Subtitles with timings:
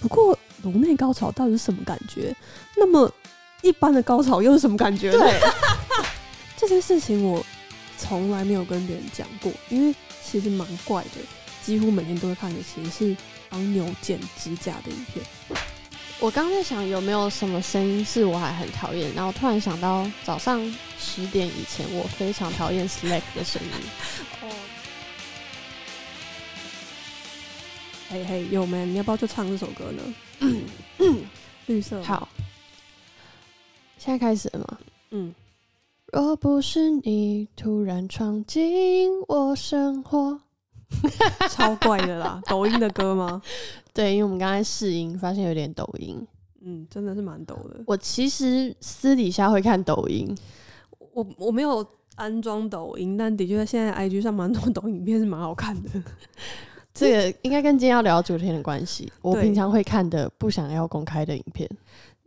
[0.00, 2.34] 不过颅内高潮到底是什么感觉？
[2.76, 3.12] 那么
[3.62, 5.12] 一般的高潮又是什么感觉？
[5.12, 5.40] 对，
[6.56, 7.44] 这件事情我
[7.98, 9.94] 从来没有跟别人讲过，因为
[10.24, 11.20] 其实蛮怪的，
[11.62, 13.16] 几乎每天都会看的，其实是
[13.48, 15.24] 帮牛剪指甲的影片。
[16.18, 20.60] 我刚在想有没有什么声音是我还很讨厌，然后突然想到早上
[20.98, 23.88] 十点以前我非常讨厌 Slack 的声音。
[28.12, 30.02] 嘿嘿，有 man，你要不要就唱这首歌呢？
[31.66, 32.28] 绿色，好，
[33.98, 34.78] 现在开始了吗？
[35.10, 35.32] 嗯，
[36.12, 40.40] 若不是你突然闯进我生活，
[41.50, 43.40] 超怪的啦，抖音的歌吗？
[43.94, 46.26] 对，因为我们刚才试音，发现有点抖音。
[46.62, 47.80] 嗯，真的是蛮抖的。
[47.86, 50.36] 我其实私底下会看抖音，
[51.12, 55.88] 我我没有安装抖音，但的确现在 IG 上蛮多抖音影片是蛮好看的。
[56.92, 59.10] 这个应该跟今天要聊的主题的关系。
[59.22, 61.68] 我平常会看的不想要公开的影片，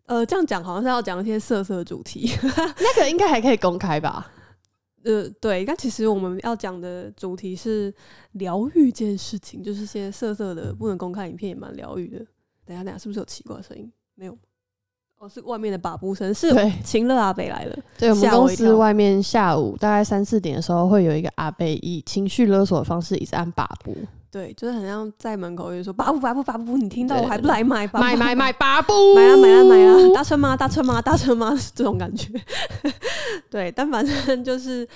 [0.06, 2.32] 呃，这样讲好像是要讲一些色色主题。
[2.44, 4.32] 那个应该还可以公开吧？
[5.04, 7.94] 呃，对，但其实我们要讲的主题是
[8.34, 12.20] 疗愈这件事情，就是些色色的不能公开影片也蛮疗愈的。
[12.66, 13.92] 等一下，等下，是不是有奇怪的声音？
[14.16, 14.38] 没有，
[15.20, 17.78] 哦，是外面的把布声，是对秦乐阿北来了。
[17.98, 23.94] 对，我们公司外面下午大概三四点的时候，会有一个阿北以情绪勒索的方式一直按把布，
[24.34, 27.86] 对，就是很像在门口就说把布把布把布，你听到我还不来买？
[27.86, 30.58] 把布买买买把布，买啊买啊买啊，搭车吗？
[30.58, 31.00] 搭车吗？
[31.00, 31.56] 搭车吗？
[31.76, 32.34] 这种感觉。
[33.52, 34.90] 对，但反正就是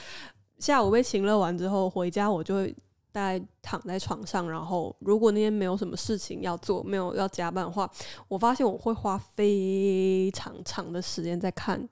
[0.58, 2.75] 下午被请乐完之后回家，我就会
[3.11, 7.88] 大概躺在床上，然后如果那天没有什么事情要做，没有要加班的话，
[8.27, 11.88] 我发现我会花非常长的时间在看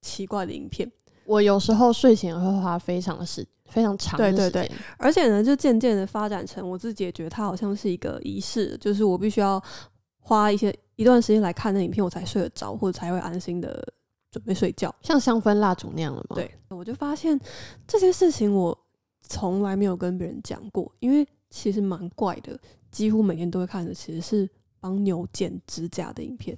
[0.00, 0.90] 奇怪的影片，
[1.26, 9.62] 我有时候睡前会花非常的时非常长的对对时间，对而且呢，就渐渐的发展成我自己也觉得它好像是一个仪式，就是我必须要
[10.18, 13.86] 花一些一段时间来看那影片，我才睡得着，或者才会安心的
[14.30, 14.94] 准备睡觉。
[15.02, 17.38] 像香氛蜡烛那样了吗？，对，我就发现
[17.86, 18.76] 这些事情我
[19.22, 22.58] 从来没有跟别人讲过，因为其实蛮怪的，
[22.90, 24.48] 几乎每天都会看的其实是
[24.80, 26.56] 帮牛剪指甲的影片，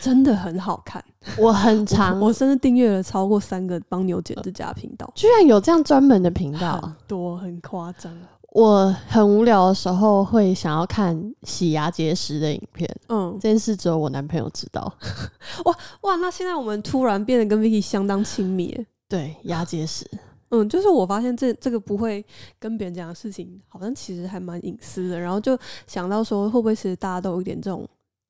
[0.00, 1.04] 真的很好看。
[1.38, 6.94] 我很长，我甚至订阅了超过三个帮牛剪指甲的频道，居然有这样专门的频道很。
[7.06, 8.16] 多很夸张。
[8.52, 14.90] 我很无聊的时候会想要看洗牙结石的影片，嗯，这件事只有我男朋友知道。
[15.66, 18.86] 哇哇，那现在我们突然变得跟 Vicky 相当亲密耶。
[19.08, 20.08] 对，牙结石，
[20.48, 22.24] 嗯，就是我发现这这个不会
[22.58, 25.20] 跟别人讲的事情，好像其实还蛮隐私的。
[25.20, 27.86] 然后就想到说，会不会其实大家都有一点这种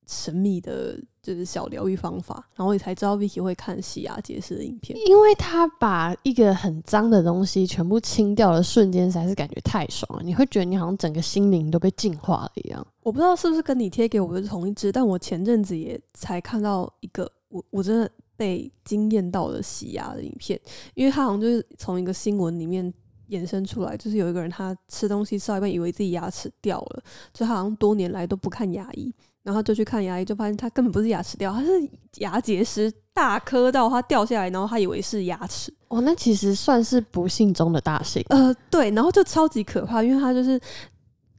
[0.07, 2.49] 神秘的，就是小疗愈方法。
[2.55, 4.99] 然后也才知道 Vicky 会看洗牙结石的影片。
[5.07, 10.23] 因为他把一个很脏的东西全部清掉的瞬间，实在是感觉太爽了。
[10.23, 12.87] 你会觉得你好像整个心灵都被净化了一样。
[13.03, 20.61] 我不知道是不是跟你贴给我的是同一只，但我前阵子也才看到一个，我我真的被惊艳到的洗牙的影片，
[20.95, 22.93] 因为他好像就是从一个新闻里面
[23.31, 27.03] 衍生出来，就是有一个人他吃东西吃到一半，以为自己牙齿掉了，
[27.33, 29.13] 就他好像多年来都不看牙医，
[29.47, 31.69] 然后就去看牙医，就发现他根本不是牙齿掉，他是
[32.17, 38.25] 牙结石大颗到他掉下来，然后他以为是牙齿，哦，那其实算是不幸中的大幸。
[38.31, 40.61] 呃，对，然后就超级可怕，因为他就是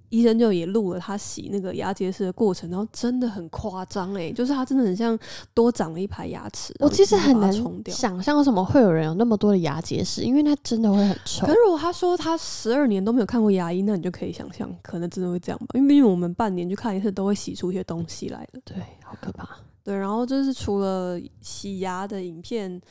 [0.09, 5.17] 医生就也录了他洗那个牙结石的过程，然后真的很夸张哎，就是他真的很像
[5.53, 6.73] 多长了一排牙齿。
[6.79, 7.51] 我其实很难。
[7.87, 11.53] 想象为什么会有人有那么多的牙结石，因为他真的会很臭可。
[11.53, 15.67] 是如果他说他十二年都没有看过牙医，那你就可以想象，可能真的会这样吧。
[15.73, 18.61] 因为因为我们半年去看一次，都会洗出一些东西来的。
[18.63, 19.47] 对，好可怕。
[19.83, 22.81] 对，然后就是除了洗牙的影片，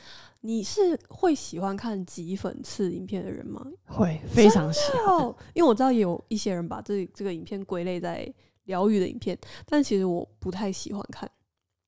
[0.41, 3.65] 你是会喜欢看挤粉刺影片的人吗？
[3.85, 5.15] 会非常喜欢。
[5.15, 8.31] 哦，因为我知道有一些人把这这个影片归类在
[8.65, 11.29] 疗愈的影片，但其实我不太喜欢看。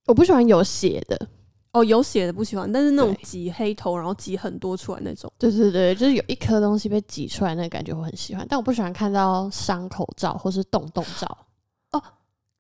[0.08, 1.28] 我不喜欢有血的，
[1.72, 8.46] 哦，有血的不喜欢，但是那种挤黑头，然后挤很多出来那种，对对对，就是有一颗东西被挤出来，那个感觉我很喜欢。
[8.50, 11.38] 但我不喜欢看到伤口照或是洞洞照，
[11.92, 12.02] 哦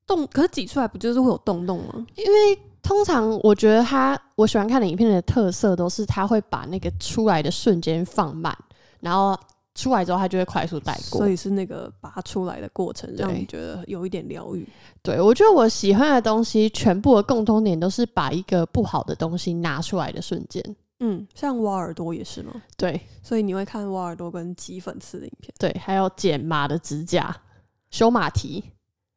[0.05, 2.05] 洞可是挤出来不就是会有洞洞吗？
[2.15, 2.59] 因为
[2.89, 8.51] 通常我觉得他我喜欢看的影片的特色都是他会把那个出来的瞬间放慢，
[8.99, 9.39] 然后
[9.75, 11.29] 出来之后他就会快速带过所。
[11.29, 14.67] 以是那个拔出来的过程，让你觉得有一点疗愈。
[15.03, 20.75] 对我觉得我喜欢的东西，全部的共通点都是把一个不好的东西拿出来的瞬间。
[20.99, 22.53] 嗯，像挖耳朵也是吗？
[22.75, 27.37] 对所以你会看挖耳朵跟挤粉刺的影片对，还有剪马的指甲、
[27.91, 28.63] 修马蹄。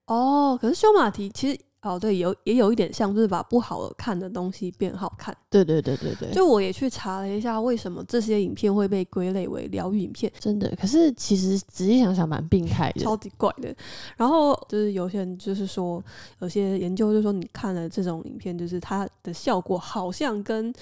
[0.09, 0.59] 哦。
[0.61, 5.37] 可是修马蹄其实哦，对，有也有一点像，就是把不好看的东西变好看。
[5.51, 10.73] 对对对对对，就我也去查了一下，为什么这些影片会被归类为疗愈影片，真的。
[10.81, 13.75] 可是其实仔细想想，蛮病态的，超级怪的。
[14.17, 16.01] 然后就是有些人就是说，
[16.39, 20.73] 有些研究就是说，你看了这种影片，就是它的效果好像跟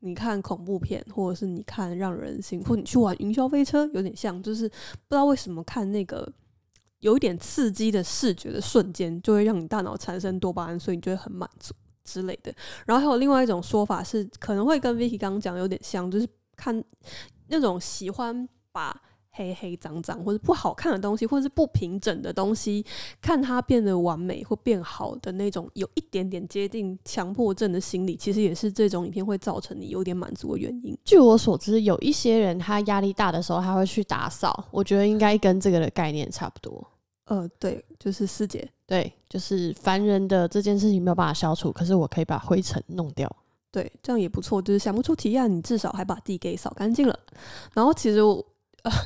[0.00, 4.74] 你看恐怖片，或者是你看让人心，或你去玩云霄飞车有点像，就是不
[5.10, 6.26] 知道为什么看那个。
[7.06, 11.72] 有一点刺激的视觉的瞬间，就会让你大脑产生多巴胺，所以你就会很满足
[12.04, 12.52] 之类的。
[12.84, 16.26] 然后还有另外一种说法是，可能会跟 Vicky 刚刚讲有点像，就是
[16.56, 16.82] 看
[17.46, 19.00] 那种喜欢把。
[19.38, 22.82] 黑黑脏脏或者不好看的东西，或者是不平整的东西，
[23.20, 30.96] 看它变得完美或变好的那种，有一点点接近强迫症的心理，其实也是这种影片会造成你有点满足的原因。
[31.04, 36.82] 据我所知，有一些人他压力大的时候，他会去打扫，我觉得应该跟这个的概念差不多。
[37.26, 43.30] 呃，对，就是师姐，对，就是烦人的这件事情没有办法消除，可是我可以把灰尘弄掉，
[43.70, 44.60] 对，这样也不错。
[44.60, 47.18] 就是想不出提案，你至少还把地给扫干净了。
[47.72, 48.44] 然后其实我。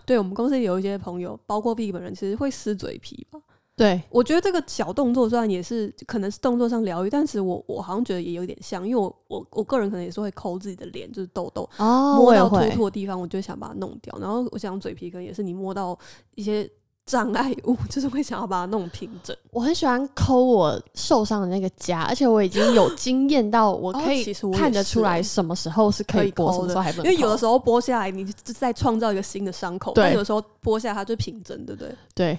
[0.04, 3.40] 对我们公司有一些朋友，包括 B 本人，其实会撕嘴皮吧。
[3.74, 14.14] 对，我觉得这个小动作虽然也是可能是动作上疗愈，但是我我好像觉得也有点像，因为我我我个人可能也是会抠自己的脸，就是痘痘，摸到突突的地方，我就想把它弄掉。
[14.18, 15.98] 然后我想嘴皮可能也是你摸到
[16.34, 16.70] 一些。
[17.10, 19.36] 障碍物 就是会想要把它弄平整。
[19.50, 27.10] 我很喜欢抠我受伤的那个痂，而且我已经有经验到，我可以看得出来什么时候是可以剥，什么时候还不能。
[27.10, 31.92] 因为有的时候剥下来，你在创造一个新的伤口；但有时候剥下来它就平整，对不对？
[32.14, 32.38] 对。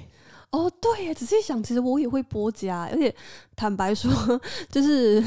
[0.52, 3.14] 哦，对耶，仔细想，其实我也会剥痂，而且
[3.56, 4.12] 坦白说，
[4.70, 5.24] 就是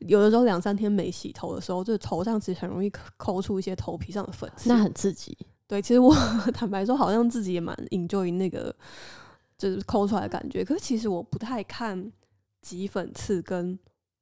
[0.00, 5.36] 有的时候两三天没洗头的时候，就头上其实很容易抠出一些头皮上的粉刺，那很刺激。
[5.68, 6.14] 对，其实我
[6.54, 8.72] 坦白说，好像自己也蛮 enjoy 那个
[9.58, 10.64] 就是抠出来的感觉。
[10.64, 12.12] 可是其实我不太看
[12.62, 13.76] 挤粉刺跟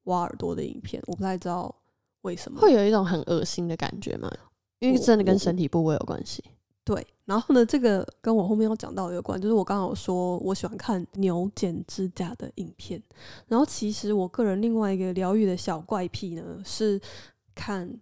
[0.05, 1.75] 挖耳朵的影片，我不太知道
[2.23, 4.31] 为什么会有一种很恶心的感觉吗？
[4.79, 6.43] 因为真的跟身体部位有关系。
[6.82, 13.02] 对，然后呢，这个跟我后面要讲到有关，就是我刚好说我喜欢看牛剪指甲的影片。
[13.49, 16.99] 然后其实我个人另外一个疗愈的小怪癖呢，是
[17.55, 18.00] 看。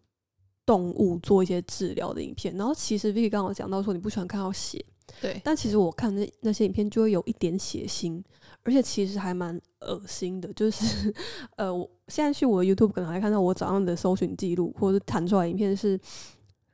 [0.64, 4.84] 动物做一些治疗的影片，然后其实 Vicky 刚好讲到说你不喜欢看到血，
[5.20, 8.22] 对，但其实我看那那些影片就会有一点血腥，
[8.62, 10.52] 而且其实还蛮恶心的。
[10.52, 11.12] 就是
[11.56, 15.98] 呃，我现在去我的 YouTube 可能还看到我早上的搜寻记录，或者是弹出来影片是，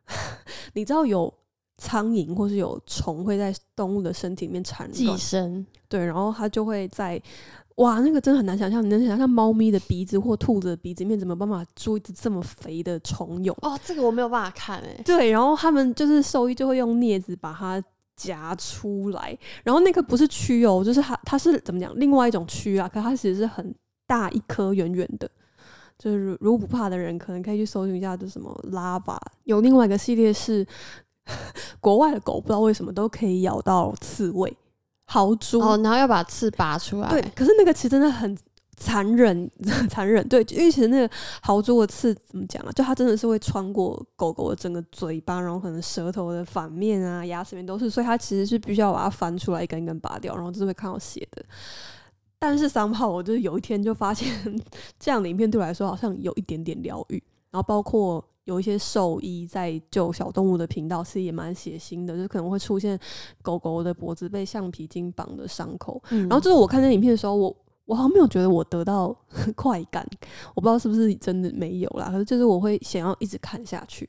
[0.74, 1.32] 你知道有
[1.78, 7.20] 苍蝇或是有虫会在动物的身体里面产寄生，对，然后它就会在。
[7.78, 13.54] 哇，那个真的很难想象，你能想象猫咪的鼻子或兔子的鼻子里面怎么办法住一只这么肥的虫蛹？
[13.62, 15.00] 哦，这个我没有办法看哎。
[15.04, 17.80] 对，然后他们就是兽医就会用镊子把它
[18.16, 21.92] 夹出来，然后那个不是蛆哦，就是它它是怎么讲？
[22.00, 23.72] 另外一种蛆啊，可它其实是很
[24.08, 25.30] 大一颗圆圆的，
[25.96, 29.20] 就是如果不怕的人可能可以去搜寻一下，就什么拉吧。
[29.44, 30.66] 有另外一个系列是
[31.78, 34.52] 国外的狗，不知道为什么都可以咬到刺猬。
[35.10, 37.08] 豪猪哦，然后要把刺拔出来。
[37.08, 38.36] 对，可是那个其实真的很
[38.76, 39.50] 残忍，
[39.88, 40.26] 残忍。
[40.28, 42.70] 对，因为其实那个豪猪的刺怎么讲啊？
[42.72, 51.42] 就它真的是会穿过狗狗的整个嘴巴，然后可能舌头的反面啊、牙齿面都是，所以它其实是必须要把它翻出来一根一根拔掉，然后就是会看到血的。
[52.38, 54.30] 但是三炮，我就是有一天就发现
[55.00, 58.22] 这样的影片对我来说好像有一点点疗愈，然后包括。
[58.48, 62.98] 有一些兽医在救小动物的频道，是也蛮血腥的，就可能会出现
[63.42, 66.02] 狗狗的脖子被橡皮筋绑的伤口。
[66.08, 69.14] 然后就是我看那影片的时候，我我好像没有觉得我得到
[69.54, 70.08] 快感，
[70.54, 72.08] 我不知道是不是真的没有啦。
[72.10, 74.08] 可是就是我会想要一直看下去。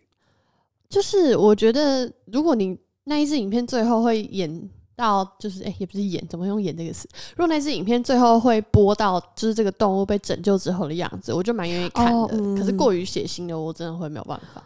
[0.87, 4.69] 就是我觉得，如果你那一支影片最后会演。
[4.99, 7.07] 到就是哎，也不是演，怎么用演这个词？
[7.31, 12.37] 如果那支影片最后会播到就是这个动物被拯救之后的样子，我就蛮愿意看的。
[12.57, 14.61] 可是过于血腥的，我真的会没有办法。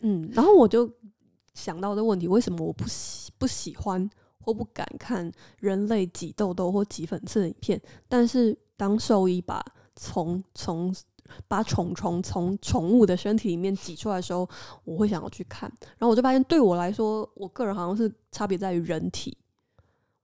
[0.00, 0.90] 嗯，然后我就
[1.52, 4.08] 想到这个问题：为什么我不喜不喜欢
[4.40, 7.78] 或不敢看人类挤痘痘或挤粉刺的影片？
[8.08, 9.62] 但是当兽医把
[9.94, 10.94] 从从
[11.46, 14.48] 把虫虫从宠物的身体里面挤出来的时候，
[14.84, 15.70] 我会想要去看。
[15.98, 19.36] 然后我就发现，对我来说，我个人好像是差别在于人体。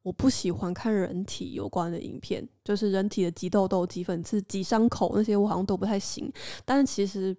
[0.04, 6.30] 我不喜欢看人体有关的影片，就是人体的挤痘痘、挤粉刺、挤伤口那些，我好像都不太行。
[6.62, 7.34] 但是其实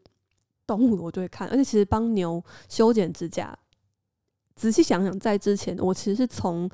[0.66, 3.56] 动物我就会看，而且其实帮牛修剪指甲，
[4.56, 6.68] 仔细想想，在之前我其实是从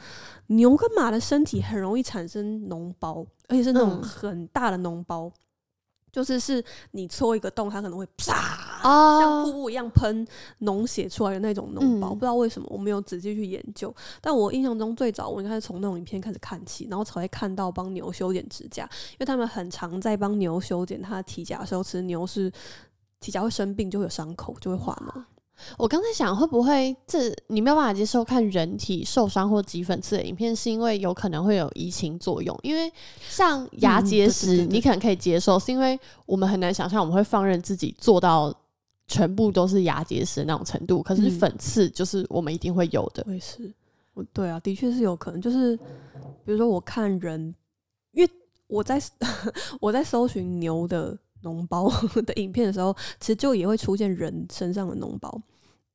[0.48, 5.30] 牛跟马的身体很容易产生脓包，而且是那种很大的脓包。
[6.12, 10.28] 就是是你戳一个洞，它可能会啪，哦像瀑布一样喷
[10.62, 12.10] 脓血出来的那种脓包。
[12.10, 22.52] 嗯不知道为什么我没有仔细去研究，但我印象中最早我应该是从那种影片开始看起，然后才会看到帮牛修剪指甲，因为他们很常在帮牛修剪它的体甲的时候，其实牛是
[23.20, 25.24] 体甲会生病，就会有伤口，就会化脓。
[25.78, 32.58] 我刚才想，会不会这你没有办法接受看人体受伤或挤粉刺的影片，是因为有可能会有移情作用？
[32.64, 32.92] 因为
[33.30, 38.54] 像牙嗯结石，你可能可以接受，是因为我们很难想象我们会放任自己做到
[39.08, 41.02] 全部都是牙结石那种程度。
[41.02, 43.24] 可是嗯粉刺就是我们一定会有的。
[43.28, 43.74] 我也是，
[44.14, 45.76] 我对啊，的确是有可能，就是
[46.46, 47.54] 比如说我看人，
[48.12, 48.30] 因为
[48.68, 49.02] 我在
[49.80, 51.90] 我在搜寻牛的脓包
[52.26, 55.42] 的影片的时候，其实就也会出现人身上的脓包，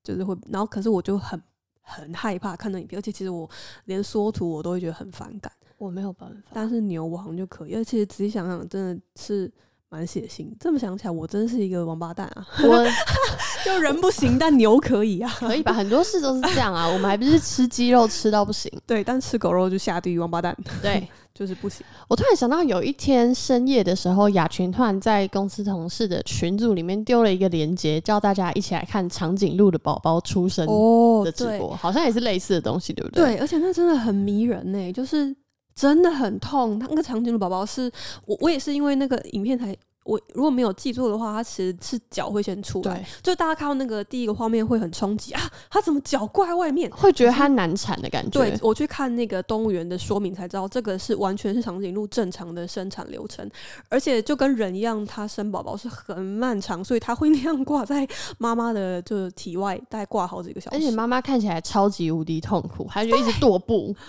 [0.06, 1.42] 就是会，然后可是我就很
[1.80, 3.48] 很害怕看到影片，而且其实我
[3.86, 9.52] 连缩图我都会觉得很反感，我没有办法，但是牛我好像就可以，而且仔细想想，真的是。
[9.88, 12.46] 蛮血腥，这么想起来，我真是一个王八蛋啊！
[12.64, 12.84] 我
[13.64, 15.32] 就人不行，但牛可以啊。
[15.38, 15.72] 可以吧？
[15.72, 16.86] 很多事都是这样啊。
[16.88, 18.70] 我们还不是吃鸡肉吃到不行。
[18.86, 21.86] 对，但吃狗肉就下地狱，王八蛋，对，就是不行。
[22.08, 33.24] 我突然想到，有一天深夜的时候，雅群突然在公司同事的群组里面丢了一个链接，叫大家一起来看长颈鹿的宝宝出生哦的直播，好像也是类似的东西，对不对？
[33.24, 35.34] 对，而且那真的很迷人呢、就是
[35.76, 36.76] 真的很痛。
[36.80, 37.88] 他那个长颈鹿宝宝是
[38.25, 39.76] 我，我也是因为那个影片才。
[40.09, 46.88] 我如果没有记错的话，它其实是脚会先出来，就大家看到那个第一个画面会很冲击啊，它怎么脚挂在外面？
[46.92, 48.38] 会觉得它难产的感觉。
[48.38, 53.50] 对我去看那个动物园的说明才知道，这个是完全是长颈鹿正常的生产流程，
[53.88, 58.06] 而且就跟人一样，它生宝宝是很漫长，所以它会那样挂在
[58.38, 60.76] 妈妈的就是体外，大概挂好几个小时。
[60.76, 63.92] 而且妈妈看起来超级无敌痛苦，还就一直跺步。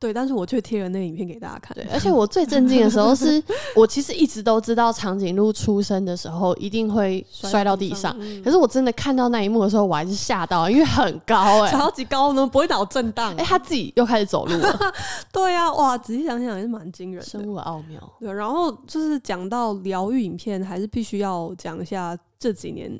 [0.00, 1.74] 对，但是我却贴了那个影片给大家看。
[1.74, 3.40] 对，而且我最震惊的时候是，
[3.76, 13.36] 我其实一直都知道长颈鹿出生的时候一定会摔到地上，嗯可是我真的看到那一幕的时候，我还是吓到，因为很高哎、超级高呢，不会脑震荡。
[13.36, 14.78] 哎、他自己又开始走路了，
[15.30, 17.46] 对呀、哇，仔细想想也是蛮惊人的生。
[17.46, 18.00] 物的奥妙。
[18.18, 22.90] 对，然后就是讲到疗愈影片，还是必须要讲一下这几年，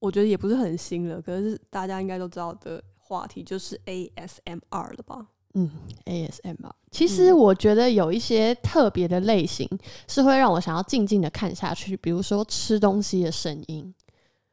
[0.00, 5.24] 我觉得也不是很新了，可是大家应该都知道的话题就是 ASMR 了吧？
[5.54, 5.70] 嗯
[6.06, 9.68] ，ASMR，其实我觉得有一些特别的类型
[10.08, 13.94] 是会让我想要静静的看下去，比如说吃东西的声音。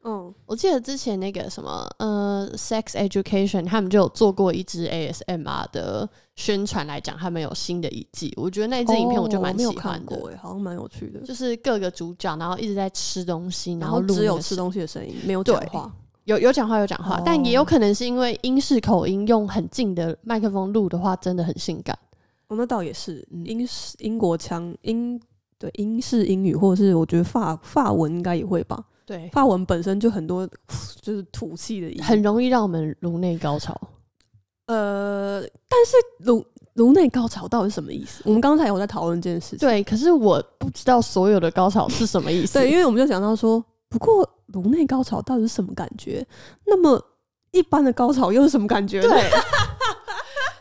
[0.03, 8.33] 嗯，我记得之前那个什么呃，Sex Education，他们就有做过一支 ASMR 的宣传来讲，他们有新的一季。
[8.35, 11.19] 我觉得那一支影片我就蛮喜欢的，好像蛮有趣的。
[11.21, 15.91] 就是各个主角然后一直在吃东西，然后录只有吃东西的声音，没有讲话。
[16.25, 21.97] 有有讲话有讲话，哦但也有可能是因为英式口音，用很近的麦克风录的话，真的很性感。
[22.47, 25.19] 哦，那倒也是嗯英式英国腔英
[25.57, 28.83] 对英式英语，或者是我觉得法法文应该也会吧。
[29.05, 30.47] 对，法文本身就很多
[31.01, 33.75] 就是土气的音，很容易让我们颅内高潮。
[34.67, 38.21] 呃，但是颅颅内高潮到底是什么意思？
[38.25, 39.59] 我们刚才有在讨论这件事情。
[39.59, 42.59] 对，可是我不知道所有的高潮是什么意思。
[42.59, 43.61] 对，因为我们就讲到说，
[43.91, 46.25] 不过颅内高潮到底是什么感觉？
[46.65, 46.99] 那么
[47.51, 49.09] 一般的高潮又是什么感觉呢？
[49.13, 49.29] 对。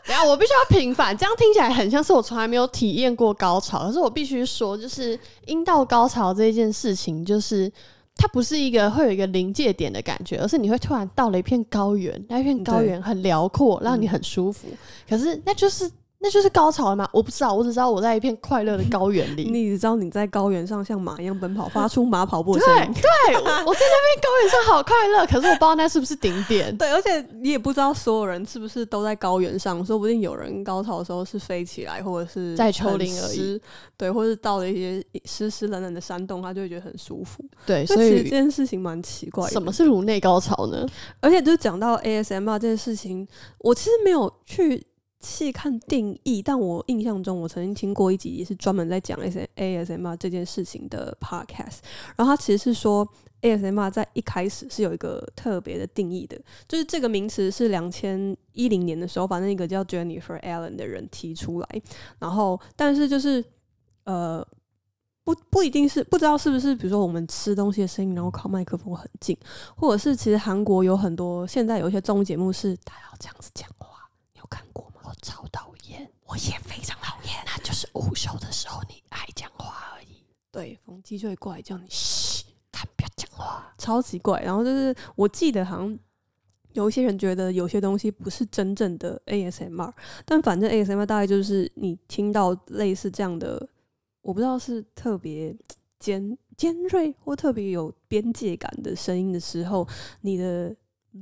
[0.05, 3.85] 等一下，我必须要平反，这样听起来很像是我从来没有体验过高潮。
[3.87, 7.71] 可是我必须说，就是阴道高潮这件事情，就是
[8.17, 14.67] 它不是一个会有一个临界点的感觉，而是你会突然到了一片高原，那一片高原很辽阔，让你很舒服。
[15.07, 15.89] 可是那就是
[16.23, 17.09] 那就是高潮了吗？
[17.11, 19.49] 我不知道，我只知道我在一片快乐的高原里。
[19.51, 22.93] 你只知道你在高原上像马一样奔跑，发出马跑步声音。
[22.93, 26.75] 对，我我在那边高原上好快乐， 可是我不知道那是不是顶点。
[26.77, 33.59] 对，而且你也不知道所有人是不是都在高原上，说不定有人高潮的时候是飞起来，或者是在丘很陵而已，
[33.97, 37.43] 对，或是到了一些湿湿冷冷的山洞，他就会觉得很舒服。
[37.65, 39.51] 对，所以其实这件事情蛮奇怪的。
[39.51, 40.85] 什么是颅内高潮呢？
[41.19, 44.85] 而且就讲到 ASMR 这件事情，我其实没有去
[45.21, 51.79] 细看定义，但我印象中我曾经听过一集也是专门在讲 S ASMR 这件事情的 podcast，
[52.15, 53.07] 然后它其实是说
[53.41, 61.81] ASMR 在一开始是有一个特别的定义的，就是这个名词是两千一零年的时候，反正一个叫 Jennifer Allen 的人提出来，
[62.19, 63.43] 然后但是就是
[64.05, 64.45] 呃。
[65.23, 69.37] 不不一定是不知道是不是，比如说我们吃东西的声音，然后靠麦克风很近，
[69.75, 74.90] 或者是其实韩国有很多现在有一些综艺节目是他要这样子讲话，你有看过？
[75.11, 77.33] 我超讨厌，我也非常讨厌。
[77.45, 83.73] 那就是午休的时候你爱讲话而已，对，冯基就会过来叫你嘘，看不要讲话。
[83.77, 84.39] 超奇怪。
[84.41, 85.99] 然后就是我记得好像
[86.71, 89.91] 有一些人觉得有些东西不是真正的 ASMR，
[90.23, 93.67] 但反正 ASMR 大概就是你听到类似这样的，
[94.21, 95.53] 我不知道是特别
[95.99, 99.85] 尖尖锐或特别有边界感的声音的时候，
[100.21, 100.73] 你的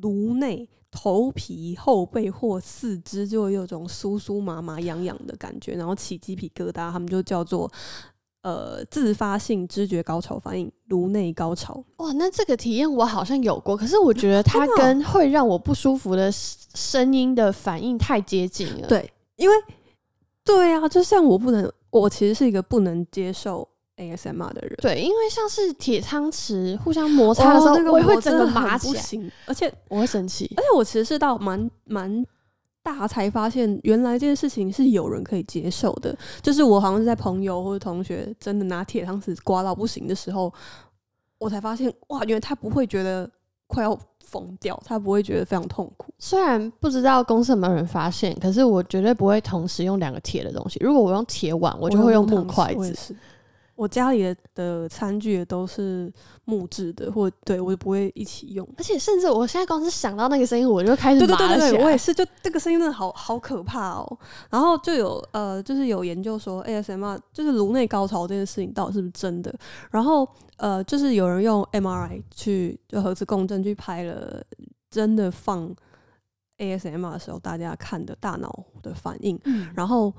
[0.02, 7.72] 颅内、头皮、后背或四肢就会有种酥酥麻麻、痒痒的感觉，然后起鸡皮疙瘩，他们就叫做
[8.42, 11.84] 呃自发性知觉高潮反应，颅内高潮。
[11.98, 19.56] 哇，那这个体验我好像有过，可是我觉得它跟会让我不舒服的声音的反应太接近了。，对，因为
[20.44, 23.68] 对啊，就像我不能，我其实是一个不能接受
[24.00, 24.76] ASMR 的人。
[24.82, 30.52] 对，因为像是铁汤匙互相摩擦的时候，哦那个我也会真的整个麻很起来，而且我会生气。
[30.58, 32.26] 而且我其实是到蛮蛮
[32.82, 36.18] 大才发现，原来这件事情是有人可以接受的。
[36.42, 40.52] 就是我好像是在朋友或者同学真的拿铁汤匙刮到不行的时候，
[41.38, 43.30] 我才发现哇，原来他不会觉得
[43.68, 46.14] 快要疯掉，他不会觉得非常痛苦。
[46.18, 50.80] 虽然不知道公司有没有人发现，可是我绝对不会同时用两个铁的东西。
[50.82, 53.16] 如果我用铁碗，我就会用木木筷子。
[53.80, 56.12] 我家里的的餐具也都是
[56.44, 58.68] 木质的，或对我就不会一起用。
[58.78, 61.82] 而且甚至我现在光是想到那个声音，我就开始对对对对。
[61.82, 64.20] 我也是，就这个声音真的好好可怕哦。
[64.50, 69.56] 然后就有呃，就是有研究说 ASMR 就是颅内高潮这件事情到底是不是真的。
[69.92, 74.44] 然后呃，就是有人用 MRI 去就核磁共振去拍了
[74.92, 75.74] 真的放
[76.58, 80.14] ASMR 的时候大家看的大脑的反应，嗯然后。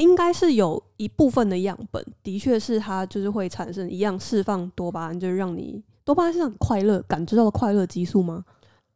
[0.00, 8.42] 应该是有一部分的样本，的确是它就是会产生一样释放多巴胺，就是让你多巴胺是让你快乐感知到的快乐激素吗？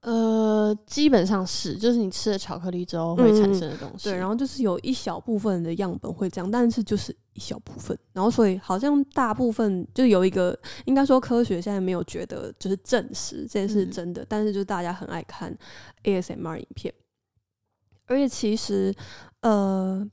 [0.01, 4.11] 呃，基本上是，就是你吃了巧克力之后会产生的东西。
[4.11, 15.57] 对，然后就是有一小部分的样本会这样，但是就是一小部分，然后所以好像大部分就有一个，应该说科学现在没有觉得就是证实这件事是嗯真的，但是就是大家很爱看
[16.03, 16.93] ASMR 影片，
[18.07, 18.95] 而且其实
[19.41, 20.07] 呃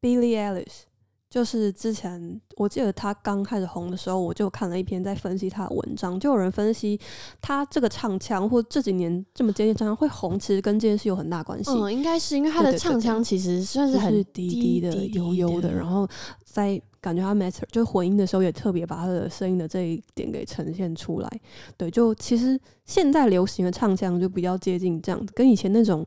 [0.00, 0.82] ，Billie Eilish
[1.30, 6.98] 就是之前我记得他刚开始红的时候，我就看了一篇在分析他的文章，就有人分析
[7.42, 11.70] 他这个唱腔或这几年这么接近唱腔会红，其实跟这件事有很大关系。
[11.70, 16.08] 嗯，应该是因为他的唱腔其实算就是很低低的、悠悠的，然后
[16.44, 21.40] 在感觉他 master 就混音的时候，也特别把他的声音的这一点给呈现出来。
[21.76, 26.02] 对，就其实现在流行的唱腔就比较接近这样子，跟以前那种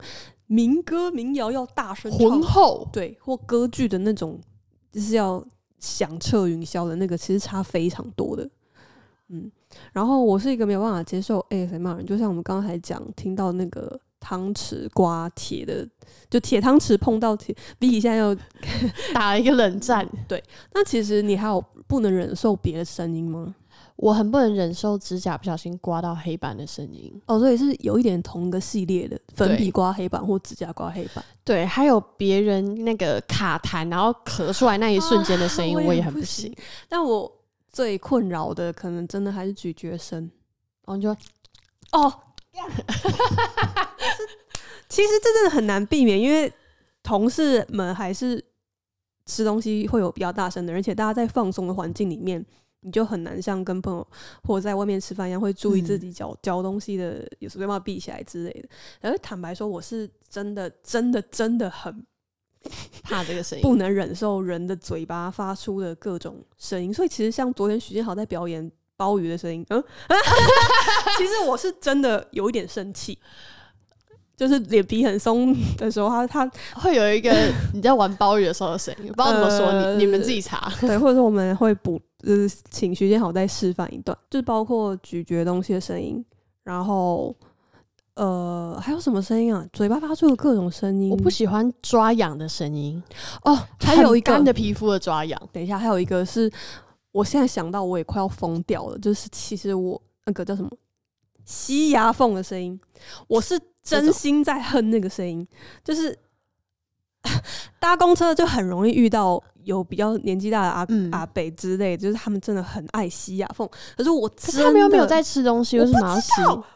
[0.52, 2.86] 民歌民谣要大声唱浑，厚。
[2.92, 4.38] 对，或歌剧的那种
[4.92, 5.42] 就是要
[5.80, 8.50] 响彻云霄的那个，其实差非常多的。
[9.30, 9.50] 嗯，
[9.94, 15.88] 然后我是一个没有办法接受 ASMR 人，就像我们刚才讲听到那个汤匙刮铁的，
[16.30, 18.36] 就铁汤匙碰到铁，V 现在要
[19.16, 20.06] 打了一个冷战。
[20.28, 23.56] 对那其实你还有不能忍受别的声音吗？
[24.02, 27.14] 我很不能忍受指甲不小心刮到黑板的声音。
[27.28, 36.52] 哦，所以是有一点同一个系列的，粉笔刮黑板或指甲刮黑板，对，还有别人那个卡痰，然后咳出来那一瞬间的声音，啊我也很不 不行。。
[36.90, 37.32] 但我
[37.72, 40.20] 最困扰的可能真的还是咀嚼声。
[40.84, 41.12] 然后你就
[41.92, 42.12] 哦，
[44.90, 46.52] 其实这真的很难避免，因为
[47.04, 48.44] 同事们还是
[49.28, 52.44] 吃东西会有比较大声的，而且大家在放松的环境里面，
[52.82, 54.06] 你就很难像跟朋友
[54.44, 58.68] 或者在外面吃饭一样，会注意自己嚼嚼东西的，有时候要闭起来之类的。
[59.00, 62.06] 然后坦白说，我是真的真的真的很
[63.04, 63.62] 怕这个声音。
[63.62, 69.84] 不能忍受人的嘴巴发出的各种声音，所以其实像昨天许建豪在表演鲍鱼的声音，嗯，
[71.18, 73.18] 其实我是真的有一点生气，
[74.38, 77.32] 就是脸皮很松的时候，他他 会有一个
[77.74, 80.72] 你在玩鲍鱼的时候的声音，不知道怎么说，呃你你们自己查。
[80.82, 86.24] 对，或者说我们会补，就是请徐建豪再示范一段，就是包括咀嚼东西的声音，
[86.64, 87.36] 然后
[88.14, 89.66] 呃还有什么声音啊？
[89.74, 93.02] 嘴巴发出的各种声音，我不喜欢抓痒的声音，
[93.44, 95.50] 哦，还有一个干的皮肤的抓痒。
[95.52, 96.52] 等一下，还有一个是
[97.12, 100.70] 我现在想到我也快要疯掉了，就是其实我那个叫什么
[101.44, 102.80] 吸牙缝的声音，
[103.28, 105.48] 我是真心在恨那个声音，
[105.84, 106.18] 就是
[107.80, 116.32] 搭公车就很容易遇到有比较年纪大的阿、嗯阿北之类，就是他们真的很爱吸牙缝，可是我他们又没有在吃东西，为什么要吸？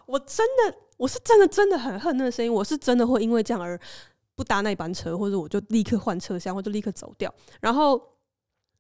[0.06, 3.80] 我真的我是真的真的很恨那个声音，我是真的会因为这样而
[4.36, 7.34] 不搭那班车，或者我就立刻换车厢，或者立刻走掉。
[7.60, 8.00] 然后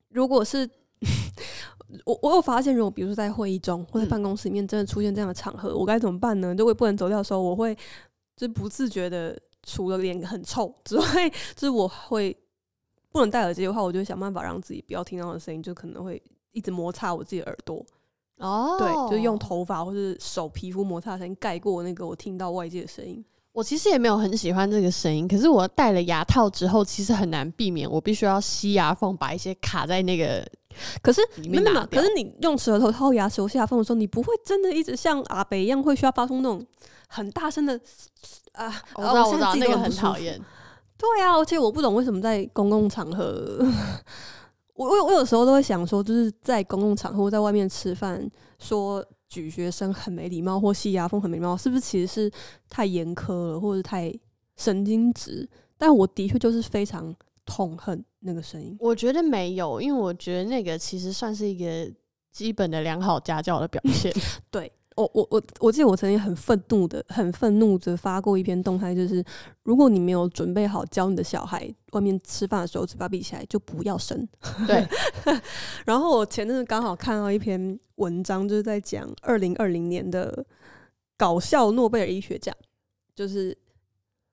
[0.09, 0.69] 如果是
[2.05, 6.53] 我我有发现，如果比如说在会议中或在嗯办公室里面真的出现这样的场合，我该怎么办呢？
[6.53, 7.77] 就我也不能走掉的时候，我会
[8.35, 12.37] 就不自觉的，除了脸很臭之外， 就是我会
[13.11, 17.85] 不能戴耳机的话，我就会想办法让自己不要听到的声音，就可能会一直摩擦我自己的耳朵。
[18.37, 19.39] 哦对，就是用。
[19.39, 23.23] 头发或是手皮肤摩擦的声音盖过那个我听到外界的声音。
[23.53, 30.45] 我其实也没有很喜欢这个声音，可是我戴了牙套之后，其实很难避免，我必须要吸牙缝，把一些卡在那个
[31.01, 36.65] 可是里没有没有，面拿掉可是你用舌头掏牙齿或下缝的时候，你不会真的一直像阿北一样会需要发出那种
[37.07, 37.79] 很大声的
[38.55, 38.65] 啊！
[38.65, 40.41] 啊我知道我知道那个很讨厌。
[40.97, 43.59] 对啊，而且我不懂为什么在公共场合，
[44.75, 52.31] 我我我有时候都会想说，就是在公共场合或在外面吃饭，说咀嚼声很没礼貌或吸牙缝很没礼貌，是不是其实是
[52.69, 54.13] 太严苛了，或者太
[54.55, 55.47] 神经质？
[55.77, 57.13] 但我的确就是非常
[57.45, 58.75] 痛恨那个声音。
[58.79, 61.91] 我觉得没有，因为我觉得那个其实算是一个
[62.31, 64.13] 基本的良好家教的表现。
[64.49, 69.23] 对我我我我记得我曾经很愤怒的、很愤怒的发过一篇动态，就是
[69.63, 74.27] 如果你没有准备好教你的小孩外面吃饭的时候嘴巴闭起来，就不要生。
[74.65, 74.87] 对，
[75.85, 80.45] 然后我前阵子刚好看到一篇文章，就是在讲二零二零年的
[81.17, 82.55] 搞笑诺贝尔医学奖，
[83.13, 83.57] 就是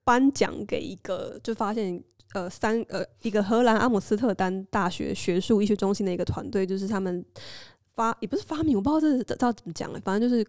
[0.05, 2.01] 颁奖给一个，就发现
[2.33, 7.23] 呃三呃一个荷兰阿姆斯特丹大学学术医学中心的一个团队，就是他们
[7.95, 10.45] 发也不是发明，我不知道这是这要怎么讲了，反正就是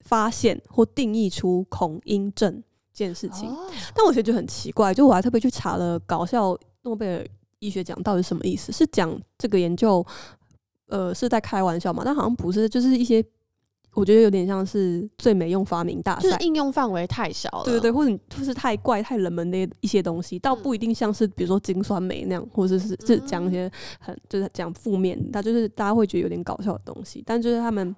[0.00, 3.48] 发现或定义出恐音症这件事情。
[3.48, 7.26] 哦但我其实觉得很奇怪，就我还特别去查了搞笑诺贝尔
[7.58, 10.04] 医学奖到底是什么意思，是讲这个研究，
[10.88, 12.02] 呃，是在开玩笑嘛？
[12.04, 13.24] 但好像不是，就是一些
[13.96, 16.36] 我觉得有点像是最没用发明大赛就是。
[16.44, 17.64] 应用范围太小了。
[17.64, 27.96] 对对对，或者你或是太怪、太冷门的一些东西，倒嗯不一定像是比如说金酸梅那样，或者是是讲一些很就是讲负面，它就是大家会觉得有点搞笑的东西，但就是他们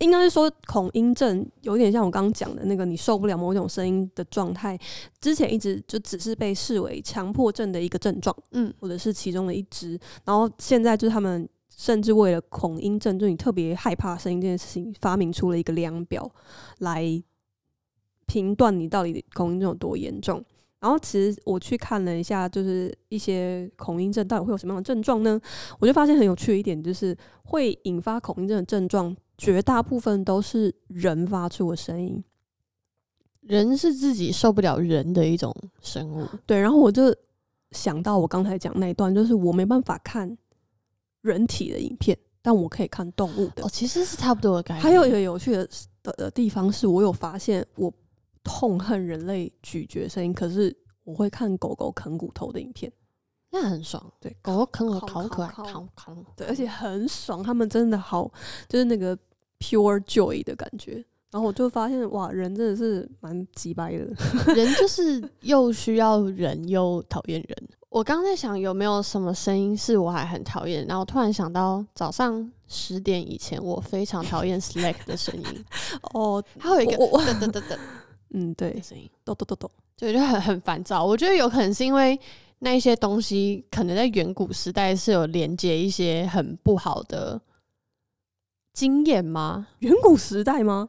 [0.00, 4.78] 应该是说恐音症有点像我刚刚讲的那个你受不了某种声音的状态，
[5.20, 11.46] 之前一直就只是被视为强迫症的一个症状，嗯，或者是其中的一支，然后现在就是他们。
[11.76, 16.30] 甚至为了恐音症，就你特别害怕声音这件事情，发明出了一个量表
[16.78, 17.22] 来
[18.26, 20.44] 评断你到底恐音症有多严重。
[20.80, 25.40] 然后其实我去看了一下，就是一些恐音症到底会有什么样的症状呢？
[25.78, 32.22] 我就发现很有趣的一点，就是会引发恐音症的症状，绝大部分都是人发出的声音。
[33.40, 36.26] 人是自己受不了人的一种生物。
[36.44, 37.14] 对，然后我就
[37.70, 40.36] 想到我刚才讲那一段，就是我没办法看
[41.24, 43.68] 人体的影片，但我可以看动物的哦，。
[43.72, 44.82] 其实是差不多的概念。
[44.82, 45.66] 还有一个有趣的
[46.02, 47.90] 的的地方是，我有发现我
[48.42, 52.92] 痛恨人类咀嚼声音，可是我会看狗狗啃骨头的影片。
[53.50, 55.52] 那很爽，对，狗狗啃骨头好可爱。
[56.36, 58.30] 对，而且很爽，他们真的好，
[58.68, 59.16] 就是那个
[59.58, 61.02] pure joy 的感觉。
[61.34, 64.06] 然后我就发现，哇，人真的是蛮鸡掰的。
[64.54, 67.68] 人就是又需要人又讨厌人。
[67.88, 75.64] 我刚刚在想有没有什么声音是我还很讨厌，然后突然想到早上十点以前我非常讨厌 Slack 的声音，
[76.14, 77.76] 哦，它有一个我我噔噔噔噔
[78.30, 81.04] 嗯，对的，声音，咚咚咚咚，就就很很烦躁。
[81.04, 82.16] 我觉得有可能是因为
[82.60, 87.40] 那一些东西可能在远古时代是有连接一些很不好的
[88.72, 89.66] 经验吗？
[89.80, 90.88] 远古时代吗？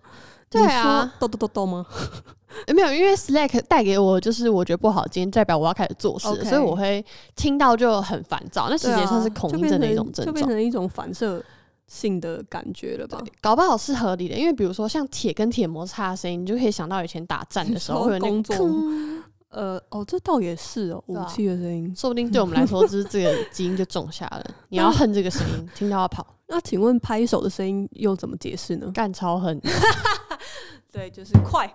[0.50, 1.86] 对啊，豆豆豆豆吗？
[2.68, 7.04] 呃没有，因为 Slack 带给我就是我觉得不好，今天代表我要开始做事所以我会
[7.36, 8.68] 听到就很烦躁。
[8.70, 10.52] 那其实也算是恐惧症的一种症状就变状。
[10.52, 11.44] 成一种反射
[11.88, 13.22] 性的感觉了吧？
[13.42, 19.22] 搞不好是合理的，因为比如说像铁跟铁摩擦的声音，你就可以想到以前打战的时候 会有那个工作吭，
[19.56, 21.96] 呃，哦，这倒也是哦，武器的声音。
[21.96, 24.46] 说不定对我们来说，就是这个基因就种下了。
[24.68, 28.92] 你要恨这个声音，听到要跑，那请问拍手的声音又怎么解释呢？
[28.94, 29.58] 干超恨。
[30.92, 31.74] 对，就是快。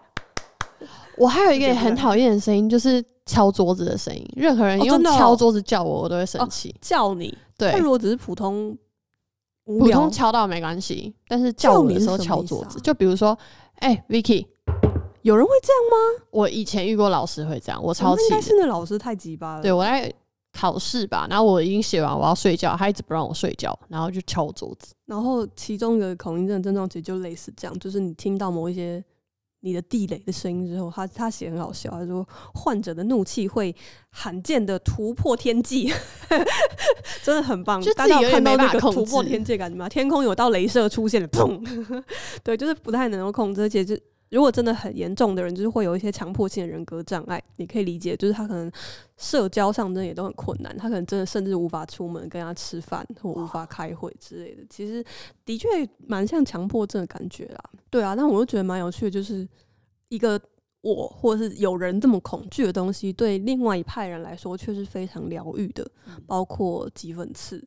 [1.16, 4.26] 我还有一个很讨厌的声音，就是敲桌子的声音。
[4.36, 6.74] 任何人用敲桌子叫我，我都会生气。
[6.82, 8.76] 叫你，对但，如果只是普通
[9.64, 13.38] 普通敲到没关系，但是叫叫你的时候敲桌子，就比如说，
[13.76, 14.46] 哎、v i c k y
[15.22, 16.24] 有人会这样吗？
[16.30, 19.62] 我以前遇过老师会这样，我超气应该是那老师太鸡巴了。
[19.62, 20.12] 对我在
[20.52, 24.92] 考试吧，然后我已经写完，我要睡觉，他一直不让我睡觉，然后就敲桌子。
[25.06, 29.02] 然后其中一个恐音症的症状其实就类似这样，就是你听到某一些
[29.60, 33.74] 你的地雷的声音之后，他他写很好笑，他说患者的怒气会
[34.10, 35.92] 罕见的突破天际，
[37.22, 37.80] 真的很棒。
[37.80, 39.88] 就大家有自己看到那个没办法控突破天际的感觉吗？
[39.88, 42.02] 天空有道镭射出现了，砰！
[42.42, 43.96] 对，就是不太能够控制，而且就
[44.30, 48.70] 如果真的很严重的人，就是会有一些强迫性的人格障碍，你可以理解，就是他可能
[49.16, 54.62] 社交上真的也都很困难，他可能真的甚至无法出门跟他吃饭，或无法开会之类的。
[54.70, 55.04] 其实
[55.44, 55.68] 的确
[56.06, 57.70] 蛮像强迫症的感觉啦。
[57.90, 59.46] 对啊，但我又觉得蛮有趣的，就是
[60.08, 60.40] 一个
[60.80, 65.84] 我或者是有人这么恐惧的东西，对另外一派人来说却是非常疗愈的，
[66.26, 67.62] 包括几粉刺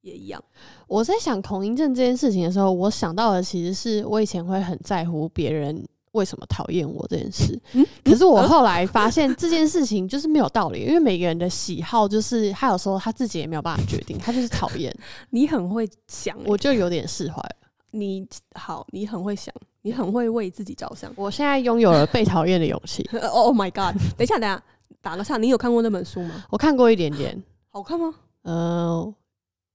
[0.00, 0.42] 也一样。
[0.88, 7.60] 我在想恐音症这件事情的时候，我想到的其实是我以前会很在乎别人为什么讨厌我这件事。
[7.72, 14.94] 嗯，可是我后来发现这件事情就是没有道理，因为每个人的喜好就是他有时候他自己也没有办法决定，他就是讨厌。
[15.30, 17.56] 你很会想欸、我就有点释怀了。
[17.90, 21.10] 你好，你很会想，你很会为自己着想。
[21.16, 23.02] 我现在拥有了被讨厌的勇气。
[23.32, 23.98] oh my god！
[24.16, 24.62] 等一下，等一下，
[25.00, 26.44] 打个岔，你有看过那本书吗？
[26.50, 28.14] 我看过一点点，好看吗？
[28.42, 29.14] 呃，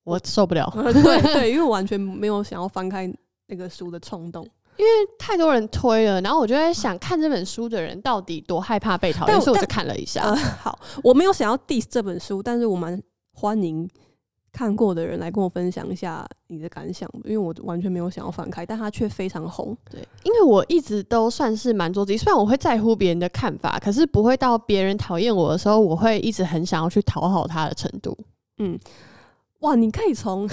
[0.04, 3.12] 我受不了，对 对，因为我完全没有想要翻开
[3.48, 4.48] 那个书的冲动。
[5.17, 10.23] 太多人推了，然后我就在想，看这本书的人到底多害怕被讨厌，所以我就看了一下。
[10.23, 13.01] 呃，好，我没有想要 diss 这本书，但是我蛮
[13.33, 13.89] 欢迎
[14.51, 19.75] 看过的人来跟我分享一下你的感想，因为我完全没有想要翻开，但它却非常红。
[19.89, 28.17] 对，因为我一直都算是蛮做自己，虽然我会在乎别人的看法，可是不会到别人讨厌我的时候，我会一直很想要去讨好他的程度。
[28.57, 28.77] 嗯
[29.59, 30.47] 哇，你可以从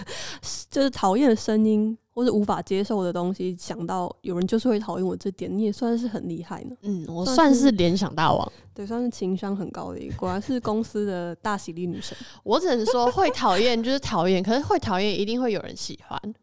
[0.70, 6.76] 就是讨厌的声音或者无法接受的东西，想到有人就是会讨厌我这点，你也算是很厉害呢。
[6.82, 12.16] 嗯，我算是联想大王，对，算是情商很高的一个，果然是公司的大喜力女神。
[12.44, 16.34] 我只能说会讨厌就是讨厌，可是会讨厌一定会有人喜欢。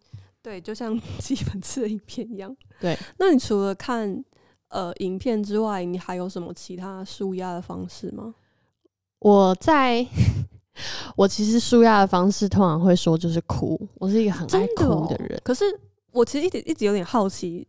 [0.44, 2.54] 对，就像基本次的影片一样。
[2.80, 4.22] 对，那你除了看
[4.70, 8.36] 呃影片之外，你还有什么其他舒压的方式吗？
[9.20, 10.06] 我在
[11.16, 15.40] 我其实舒压的方式通常会说就是哭，我是一个很爱哭的人。
[15.44, 15.66] 可是
[16.12, 17.68] 我其实一直一直有点好奇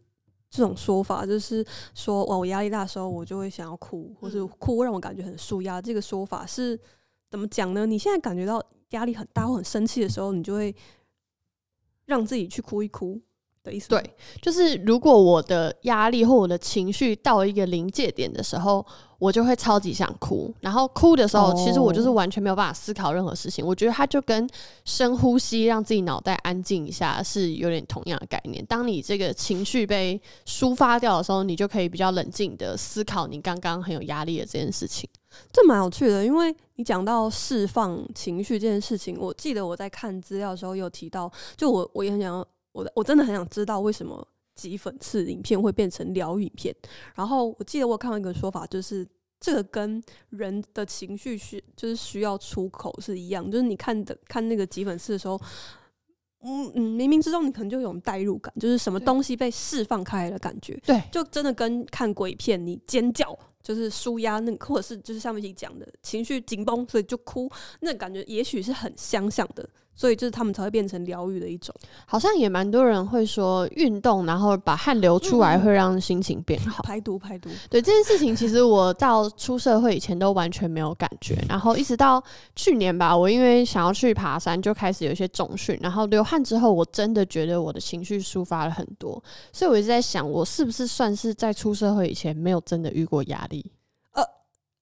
[0.50, 5.80] 这种说法，就是说哇，我压力大的时候我就会想要哭，或是嗯哭让我感觉很舒压。
[5.82, 6.78] 这个说法是
[7.30, 7.86] 怎么讲呢？
[7.86, 10.74] 你现在感觉到压力很大或很生气的时候，你就会
[12.06, 13.20] 让自己去哭一哭
[13.64, 13.88] 的意思？
[13.88, 18.84] 对就是如果我的压力或我的情绪到一个临界点的时候，
[19.22, 20.52] 我就会超级想哭。
[20.58, 23.64] 然后哭的时候，其实我就是哦完全没有办法思考任何事情。
[23.64, 24.48] 我觉得它就跟
[24.84, 28.66] 深呼吸，让自己脑袋安静一下是有点同样的概念。
[28.66, 35.08] 当你这个情绪被抒发掉的时候，你就可以比较冷静的思考你刚刚很有压力的这件事情。
[35.52, 44.26] 这蛮有趣的，因为你讲到释放情绪这件事情，我记得我在看资料的时候有提到，就我我也很想要，我的我真的很想知道为什么
[44.62, 46.74] 挤粉刺影片会变成疗愈影片。
[47.14, 49.06] 然后我记得我看到一个说法，就是
[49.40, 55.40] 这个跟人的情绪需就是需要出口是一样，就是你看的看那个挤粉刺的时候。
[56.44, 60.76] 嗯嗯，冥冥之中你可能就有种代入感，就是什么东西被释放开来的感觉。
[60.84, 67.48] 对，就真的跟看鬼片，你尖叫就是舒压，那或者是就是上面一讲的情绪紧绷，所以就哭，
[67.78, 71.74] 那感觉也许是很相像的，所以就是他们才会变成疗愈的一种
[72.06, 76.82] 好像也蛮多人会说运动，然后把汗流出来嗯会让心情变好。
[76.82, 77.50] 排毒排毒。
[77.70, 82.22] 对这件事情，其实我到出社会以前都完全没有感觉，然后一直到
[82.56, 93.70] 去年吧，我因为想要去爬山，就开始有一些重训，然后流汗之后，我真的觉得我的情绪抒发了很多，所以我一直在想，我是不是算是在出社会以前没有真的遇过压力？
[94.12, 94.22] 呃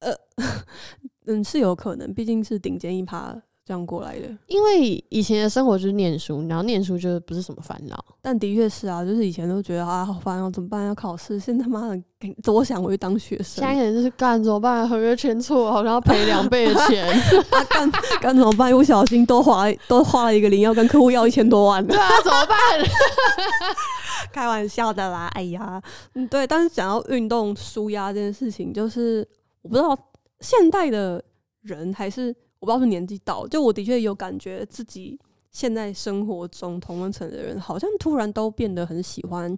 [0.01, 0.15] 呃
[1.27, 3.37] 嗯，是有可能，毕竟是顶尖一趴
[3.71, 4.27] 这样过来的。
[4.49, 8.05] 因为以前的生活就是念书，然后念书就不是什么烦恼。
[8.21, 10.85] 但的确是啊，就是以前都觉得啊好烦哦，怎么办？
[10.89, 11.97] 要考试，现在妈的
[12.43, 14.89] 多想回去当学生现在可能就是干怎么办？
[14.89, 17.09] 合约签错，好像要赔两倍的钱。
[17.51, 17.89] 啊，干
[18.21, 18.69] 干怎么办？
[18.69, 22.57] 一不小心多花多花了一个零，要跟客户要一千多万 对啊，怎么办？
[24.35, 25.81] 开玩笑的啦，哎呀，
[26.17, 26.45] 嗯，对。
[26.45, 29.25] 但是讲到运动舒压这件事情，就是
[29.63, 29.97] 我不知道
[30.41, 31.23] 现代的
[31.63, 35.19] 人还是我不知道是年纪到，就我的确有感觉自己
[35.51, 39.57] 现在生活中同温层的人，好像突然都变得很喜欢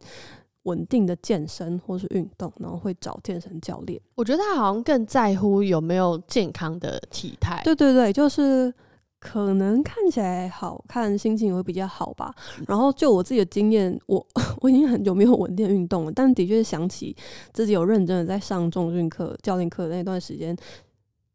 [0.63, 4.01] 稳定的健身或是运动，然后会找健身教练。
[4.15, 7.61] 我觉得他好像更在乎有没有健康的体态。
[7.65, 8.73] 对对对，就是
[9.19, 12.33] 可能看起来好看，心情也会比较好吧。
[12.69, 14.25] 然后就我自己的经验，我
[14.61, 17.17] 我已经很久没有稳定运动了，但的确想起
[17.53, 20.57] 自己有认真的在上重训课、教练课的那段时间，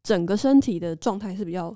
[0.08, 1.76] 整个身体的状态是比较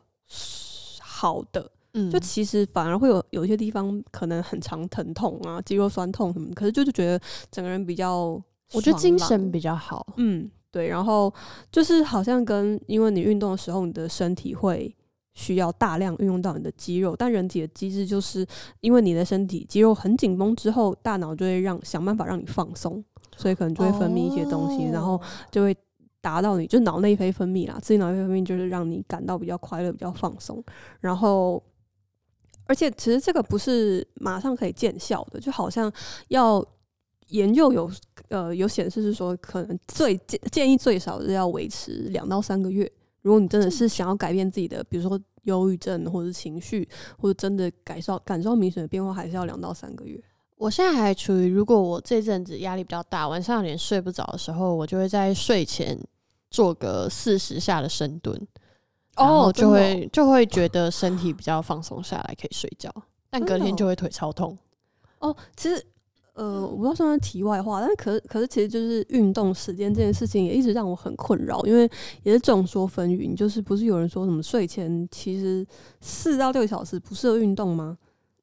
[1.02, 1.70] 好的。
[1.94, 7.20] 嗯就其实反而会有有一些地方可能很常疼痛啊、肌肉酸痛什么，可是就是觉得
[7.52, 8.42] 整个人比较，
[8.72, 10.08] 我觉得精神比较好。
[10.16, 11.34] 嗯，对，然后
[11.70, 14.96] 就是好像跟因为你运动的时候，你的身体会
[15.34, 18.48] 需要大量运用到你的肌肉，但人体的机制就是
[18.80, 23.04] 因为你的身体肌肉很紧绷之后，大脑就会让想办法让你放松，
[23.36, 25.76] 所以可能就会分泌一些东西，然后哦就会
[26.22, 30.64] 达到你就脑内啡分泌啦，自己脑内啡分泌就是让你感到比较快乐、比较放松，
[31.00, 31.62] 然后。
[32.68, 35.92] 而且其实这个不是马上可以见效的，就好像
[36.30, 36.66] 要
[37.28, 37.92] 研究有
[38.30, 42.90] 呃有显示是说，可能最建建议最少是要维持两到三个月。
[43.24, 50.24] 如果你真的是想要改变自己的，比如说忧郁症或者情绪，或者真的感受感受明显的变化，还是要两到三个月。
[50.62, 56.00] 我现在还处于，如果我这阵子压力比较大，晚上有点睡不着的时候，我就会在睡前
[56.52, 58.40] 做个四十下的深蹲，
[59.16, 62.94] 哦就会就会觉得身体比较放松下来，可以睡觉。
[63.32, 64.56] 但隔天就会腿超痛。
[65.18, 65.84] 哦，其实
[66.34, 71.90] 呃，我不知道算不算题外话，但是可是可是其实就是运动时间这件事情也一直让我很困扰，因为
[72.22, 75.66] 也是众说纷纭，就是不是有人说什么睡前其实
[76.02, 77.98] 四到六小时不适合运动吗？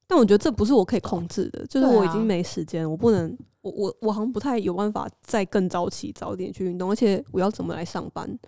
[0.08, 8.38] 但我觉得这不是我可以控制的，就是我已经没时间，我不能，我我我好像不太有办法再更早起早点去运动，而且我要怎么来上班，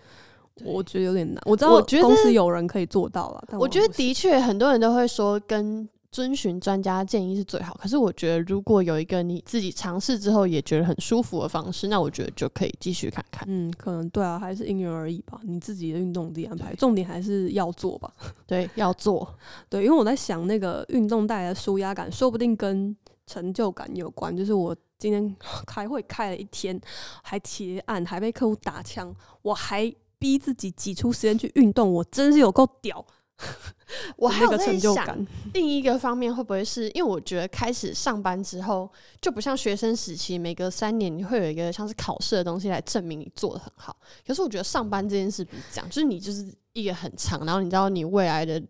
[0.65, 1.41] 我觉得有点难。
[1.45, 5.87] 我知道公司有人可以做到了，但我觉得的确很多人都会说跟。
[6.11, 13.47] 遵循专家建议是最好，可是我觉得如果有一个你自己尝试之后也觉得很舒服的方式，那我觉得就可以继续看看。
[13.49, 15.39] 嗯，可能对啊，还是因人而异吧。
[15.43, 18.11] 你自己的运动自己安排，重点还是要做吧。
[18.45, 19.35] 对，要做。
[19.69, 22.93] 对，因为我在想那个运动带来的舒压感，说不定跟
[23.25, 24.35] 成就感有关。
[24.35, 25.33] 就是我今天
[25.65, 26.77] 开会开了一天，
[27.23, 33.05] 还结案，还被客户打枪，我还逼自己挤出时间去运动，我真是有够屌。
[34.17, 43.95] 我还有在想，另一个方面会不会是因为我觉得开始上班之后，就不像学生时期，每隔三年你会有一个像是考试的东西来证明你做的很好。
[44.25, 48.61] 可是我觉得上班这件事不是这样，就是你就是一个很长，然后你知道你未来的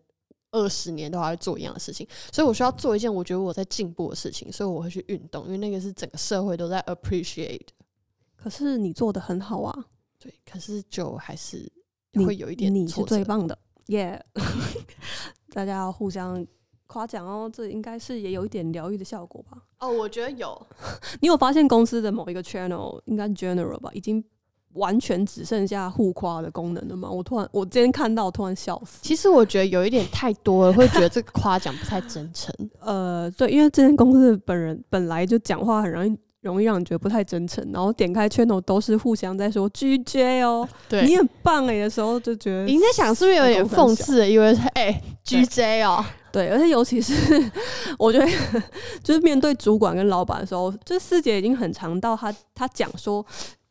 [0.51, 7.67] 二十年都还会做一样的事情，所以我需要做一件我觉得我在进步的事情，所以我会去运动，因为那个是整个社会都在 appreciate。
[8.35, 9.85] 可是你做的很好啊，
[10.17, 11.71] 对，可是就还是
[12.25, 13.55] 会有一点，你是最棒的。
[13.91, 14.23] 耶！
[15.53, 16.45] 大家要互相
[16.87, 19.57] 夸奖哦，这应该是也有一点疗愈的效果吧？
[19.79, 20.59] 哦，我觉得有。
[21.19, 24.23] 你有发现公司的某一个 channel 应该 general 吧，已经
[24.73, 27.09] 完全只剩下互夸的功能了吗？
[27.11, 28.99] 我突然，我今天看到，突然笑死。
[29.01, 32.53] 其实我觉得有一点太多了，会觉得这个夸奖不太真诚。
[32.79, 36.17] 呃，对，因为这间公司本人本来就讲话很容易。
[36.41, 44.29] 容易让你觉得不太真诚，然后点开 channel 都是互相在说 G J 哦，对你很棒哎的时候，就觉得你在想是不是有点讽刺？
[44.29, 47.13] 因为哎 G J 哦，对，而且尤其是
[47.99, 48.27] 我觉得
[49.03, 53.23] 就是面对主管跟老板的时候，这师姐已经很常到他他讲说，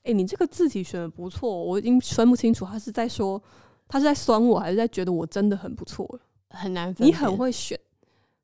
[0.05, 3.43] 哎，你这个字体选的不错，我已经分不清楚他是在说
[3.89, 6.09] 他是在酸我还是在觉得我真的很不错
[6.51, 7.07] 很难分。
[7.07, 7.79] 你很会选。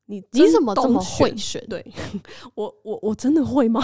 [0.07, 1.63] 你你怎么这么会选？
[1.69, 1.85] 对
[2.55, 3.81] 我我我真的会吗？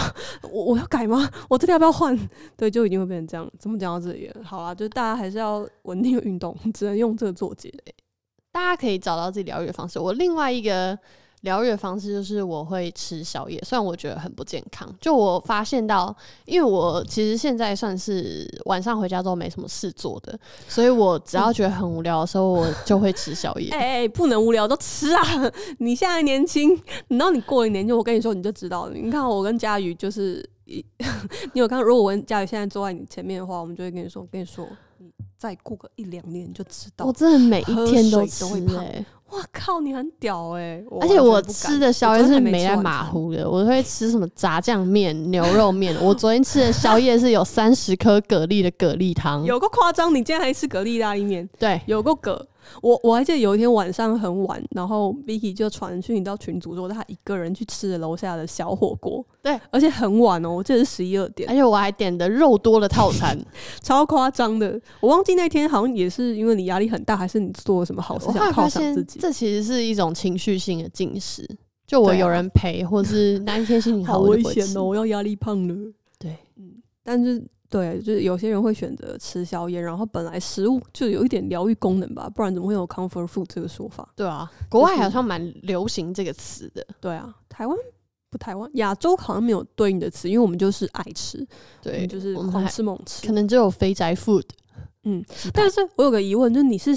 [0.50, 1.30] 我我要改吗？
[1.48, 2.18] 我这里要不要换？
[2.56, 3.50] 对，就已经会变成这样。
[3.58, 4.30] 怎么讲到这里？
[4.42, 7.72] 好啦，就大家还是要稳定运动， 只能用这个做结。
[8.50, 9.98] 大家可以找到自己疗愈的方式。
[9.98, 10.98] 我另外一个。
[11.44, 14.92] 疗愈的方式就是我会吃宵夜，虽然我觉得很不健康。
[15.00, 16.14] 就我发现到，
[16.46, 20.36] 因为我其实现在算是晚上回家之后没什么事做的，
[20.68, 23.70] 所以我只要觉得很无聊的时候，我就会吃宵夜。
[23.76, 25.22] 哎哎，不能无聊都吃啊！
[25.78, 26.74] 你现在年轻，
[27.08, 28.94] 等到你过一年，就我跟你说你就知道了。
[28.94, 30.84] 你看我跟佳宇就是一，
[31.52, 31.82] 你有看？
[31.82, 37.04] 如果我跟佳宇现在坐在你前面的话，我们就会跟你说，我跟你说，你再过个一两年就知道。
[37.04, 38.82] 我真的每一天都都会胖。
[39.34, 39.80] 哇靠！
[39.80, 40.82] 你很屌哎！
[41.00, 45.94] 而且我吃的宵夜是没在马虎的，我会吃什么炸酱面、 牛肉面。
[46.00, 50.14] 我昨天吃的宵夜是有三十颗蛤蜊的蛤蜊汤，有个夸张！
[50.14, 51.48] 你竟然还吃蛤蜊意大利面？
[51.58, 52.46] 对，有个蛤。
[52.82, 63.38] 我我还记得有一天晚上很晚，然后 Vicky 就传讯到群组说他一个人去吃了楼下的小火锅，对，而且很晚哦，我记得是十一二点，而且我还点的肉多的套餐，
[63.82, 64.80] 超夸张的。
[65.00, 69.18] 我忘记那天好像也是因为你压力很大，还是你做了什么好事想犒赏自己？
[69.20, 71.48] 这其实是一种情绪性的进食，
[71.86, 75.74] 就我有人陪，或是那一天心情好 危险哦，我要压力胖了。
[76.18, 77.44] 对，嗯，但是。
[77.70, 84.08] 对，就是有些人会选择吃宵夜，然后本来食物就有一点疗愈功能吧，不然怎么会有 comfort food 这个说法？
[84.14, 86.86] 对啊，国外好像蛮流行这个词的。
[87.00, 87.76] 对啊，台湾
[88.30, 91.44] 不台湾，亚洲好像没有对应的词，因为我们就是爱吃，
[91.82, 94.44] 对，就是狂吃猛吃，可能只有肥宅 food。
[95.02, 96.96] 嗯，但是我有个疑问，就是你是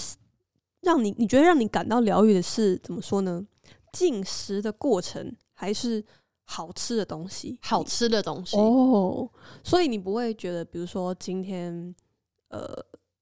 [0.81, 3.43] 让你你觉得让你感到疗愈的是怎么说呢？
[3.91, 6.05] 进食的过程还是？
[6.49, 9.29] 好吃的东西，好吃的东西哦，
[9.63, 11.93] 所以你不会觉得，比如说今天，
[12.47, 12.65] 呃，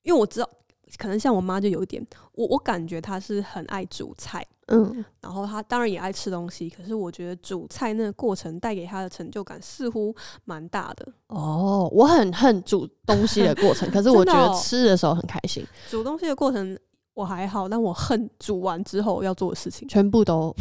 [0.04, 0.50] 因为我知道，
[0.98, 11.12] 可能像我妈就有一点，我我感觉她是很爱煮菜，嗯，然后她当然也爱吃东西，可是我觉得煮菜那个过程带给她的成就感似乎蛮大的。
[11.28, 15.66] 哦，我很恨煮东西的过程， 可是我觉得吃的时候很开心。
[15.90, 16.78] 煮东西的过程
[17.16, 20.56] 我还好，但我恨煮完之后要做的事情，全部都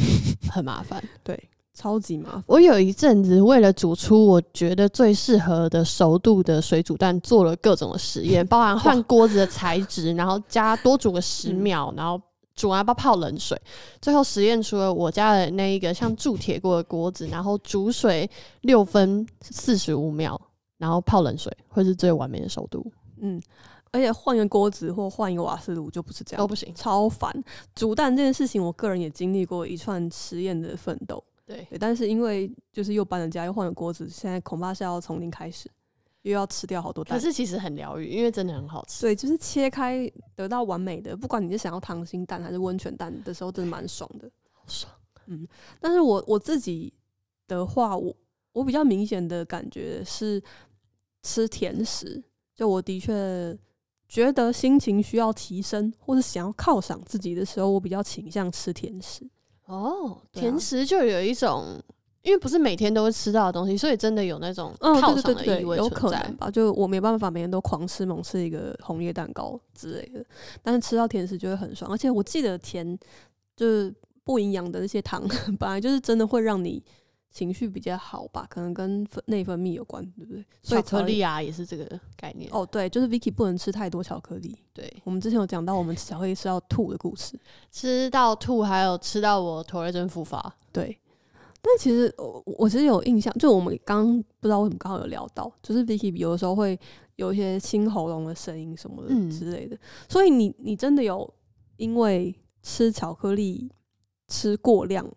[0.51, 1.03] 很麻烦。
[1.23, 1.51] 对。
[1.75, 2.45] 超级麻烦！
[2.47, 12.21] 我有一阵子为了煮出我觉得最适合的熟度的水煮蛋，做了各种的实验， 包含换锅子的材质，然后加多煮个十秒，然后
[12.55, 13.61] 煮完要不要泡冷水？
[14.01, 18.31] 最后实验出了我家的那一个像铸铁锅的锅子，然后煮水
[18.61, 20.41] 六分四十五秒，
[20.79, 22.87] 然后泡冷水会是最完美的熟度，
[23.21, 23.43] 嗯，
[23.91, 26.73] 而且换个锅子或换一个瓦斯炉就不是这样，都不行。
[26.77, 27.33] 超烦。
[27.75, 31.23] 煮蛋这件事情，我个人也经历过一串实验的奋斗。
[31.47, 35.71] 对，对，但是因为就是又搬了家，又换了锅子，现在恐怕是要从零开始，
[36.23, 37.19] 又要吃掉好多蛋。
[37.19, 39.03] 可是其实很疗愈，因为真的很好吃。
[39.03, 44.31] 对，就是切开得到完美的，不管你是想要溏心蛋还是温泉蛋的时候，真的蛮爽的。
[44.53, 44.93] 好爽。
[45.27, 45.47] 嗯，
[45.81, 46.93] 但是我我自己
[47.47, 48.15] 的话，我
[48.53, 50.43] 我比较明显的感觉是
[51.23, 52.23] 吃甜食，
[52.55, 53.59] 就我的确
[54.09, 59.29] 觉得心情需要提升，或者想要犒赏自己的时候，我比较倾向吃甜食。
[59.67, 61.81] 哦，甜食就有一种，
[62.23, 66.37] 因为不是每天都会吃到的东西，所以真的有那种嗯，犒对对对对，赏的意味有可能。
[66.37, 66.51] 吧。
[66.51, 70.25] 就我没办法每天都狂吃猛吃一个红叶蛋糕之类的，
[70.63, 71.91] 但是吃到甜食就会很爽。
[71.91, 72.99] 而且我记得甜
[73.57, 75.23] 就是不营养的那些糖，
[75.59, 76.83] 本来就是真的会让你
[77.35, 80.45] 情绪比较好吧，可能跟分内分泌有关，对不对？
[80.63, 82.49] 所以巧克力啊，也是这个概念。
[82.53, 84.57] 哦，对，就是 Vicky 不能吃太多巧克力。
[84.73, 87.37] 对，我们之前有讲到我们吃巧克力吃到吐的故事，
[87.73, 90.55] 吃到吐，还有吃到我头热症复发。
[90.73, 90.97] 对。
[91.61, 96.79] 但其实我我其实有印象，就我们刚刚不知道为什么刚好有聊到，就是 Vicky 有的时候会
[97.17, 99.77] 有一些清喉咙的声音什么的嗯之类的，
[100.07, 101.29] 所以你你真的有
[101.79, 103.71] 因为吃巧克力
[104.29, 105.11] 吃过量，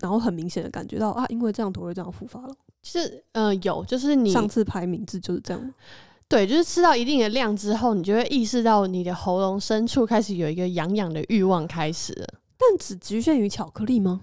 [0.00, 2.54] 然后很明显的感觉到啊，因为这样头会这样复发了。
[2.82, 5.72] 就是呃有，就是你上次排名字就是这样吗，
[6.28, 12.26] 对，就是吃到一定的量之后，你就会意识到你的喉咙深处开始有一个痒痒的欲望开始了。
[12.58, 14.20] 但只局限于巧克力吗？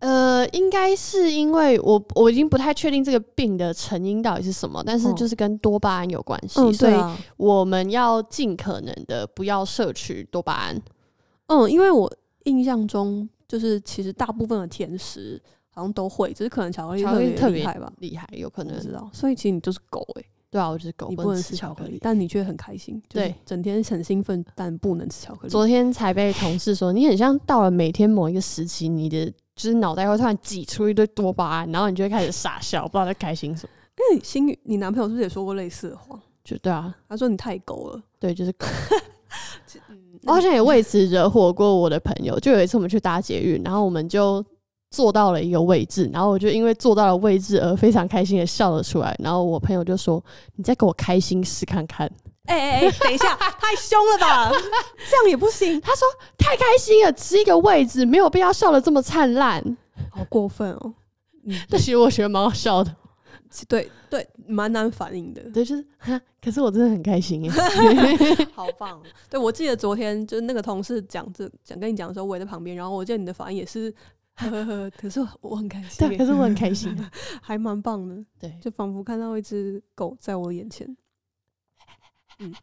[0.00, 6.94] 呃，应该是因为我我已经不太确定这个病的成因到底是什么，但是嗯就是跟多巴胺有关系，嗯，所以
[7.38, 10.78] 我们要尽可能的不要摄取多巴胺。
[11.46, 12.12] 嗯，因为我
[12.44, 19.08] 印象中就是其实大部分的甜食好像都会，只是可能巧克力特别别厉害吧，厉害，有可能知道。
[19.12, 21.98] 所以其实你就是狗哎、对啊，我就是狗，你不能吃吃巧克力。
[22.00, 25.48] 但你却很开心，就是对整天很兴奋，但不能吃巧克力。
[25.48, 33.70] 昨天才被同事说，你很像到了每天某一个时期，你的就是脑袋会突然挤出一堆多巴胺，然后你就会开始傻笑，不知道在开心什么。
[34.10, 36.18] 因为新宇，你男朋友是不是也说过类似的话？
[36.44, 38.02] 就对啊，他说你太狗了。
[38.18, 38.66] 对，就是狗。
[39.88, 42.38] 嗯，我好像也为此惹火过我的朋友。
[42.40, 44.44] 就有一次我们去搭捷运，然后我们就
[44.90, 49.14] 坐到了一个位置，然后我就因为坐到了位置而非常开心的笑了出来。
[49.22, 50.22] 然后我朋友就说
[50.56, 52.10] ：“你再给我开心试看看。
[52.46, 54.50] 哎哎哎，等一下，太凶了吧？
[55.10, 56.06] 这样也不行，”他说
[56.38, 59.76] ：“太开心了，只是一个位置，没有必要笑的这么灿烂。
[60.10, 60.94] 好过分哦。
[61.44, 62.94] 嗯，” 但其实我觉得蛮好笑的。
[63.68, 65.42] 对对，蛮难反应的。
[65.50, 67.50] 对，就是哈，可是我真的很开心耶。
[68.52, 69.02] 好棒！
[69.30, 73.92] 对我记得昨天就是那个同事讲这讲跟你讲的时候，我也在旁边，然后我记得你的反应也是
[74.34, 76.94] 呵呵呵，可是我很开心对，可是我很开心。
[77.40, 80.96] 还蛮棒的，对，就仿佛看到一只狗在我眼前。
[82.38, 82.54] 嗯，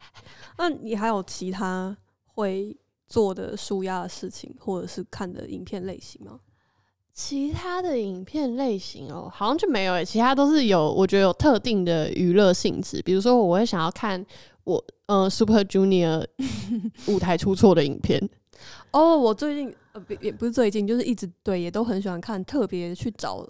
[0.57, 2.77] 那你还有其他会
[3.07, 6.39] 做的舒压的事情，或者是看的影片类型吗？
[7.13, 14.25] 其他的影片类型哦，好像就没有诶，其他都是有我觉得有特定的娱乐性质，比如说我会想要看
[14.63, 16.25] 我呃 Super Junior
[17.07, 18.27] 舞台出错的影片，
[18.91, 23.47] 哦，我最近呃不也不是最近，就是一直对也都很喜欢看，特别去找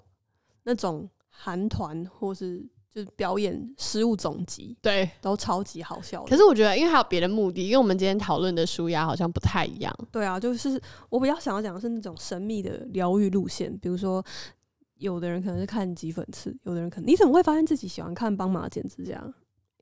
[0.64, 2.62] 那种韩团或是
[2.94, 5.10] 就是表演失误总集，对。
[5.20, 6.28] 都超级好笑的。
[6.28, 9.92] 可是我觉得，因为还有别的目的，因为我们今天讨论的舒压好像不太一样。
[10.12, 10.80] 对啊，就是
[11.10, 14.24] 我比较想要讲的是那种神秘的疗愈路线，比如说
[14.98, 19.20] 有的人可能是看挤粉刺，有的人可能你怎么会发现自己喜欢看帮马剪指甲？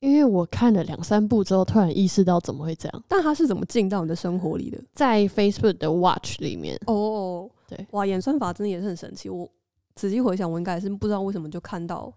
[0.01, 4.83] 因为我看了两三部之后，突然意识到怎么会这样，但他是怎么进到你的生活里的？
[4.95, 9.29] 在 Facebook 的 Watch 里面，哦，对，哇，演算法真的也是很神奇。
[9.29, 9.49] 我
[9.95, 12.13] 仔细回想，我应该是不知道为什么就看到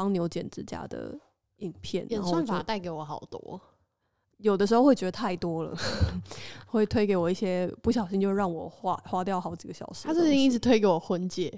[0.00, 1.14] 帮牛剪指甲的
[1.58, 3.60] 影片，演然后算法带给我好多。
[4.38, 5.76] 有的时候会觉得太多了，
[6.64, 10.06] 会推给我一些不小心就让我花花掉好几个小时。
[10.06, 11.52] 他最近一直推给我婚戒，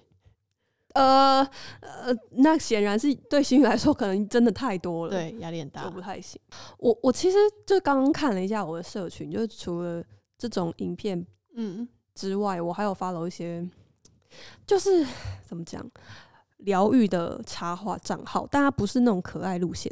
[0.94, 1.48] 呃
[1.80, 5.92] 呃，那显然是对新宇来说可能真的太多了，，对，压力很大就。
[5.92, 6.40] 不太行。
[6.78, 10.02] 我我其实就刚刚看了一下我的社群，就是除了
[10.36, 11.24] 这种影片
[11.54, 13.64] 嗯，之外，我还有 follow 一些，
[14.66, 15.06] 就是
[15.46, 15.88] 怎么讲
[16.64, 19.90] 疗愈的插画账号，但它不是那种可爱路线，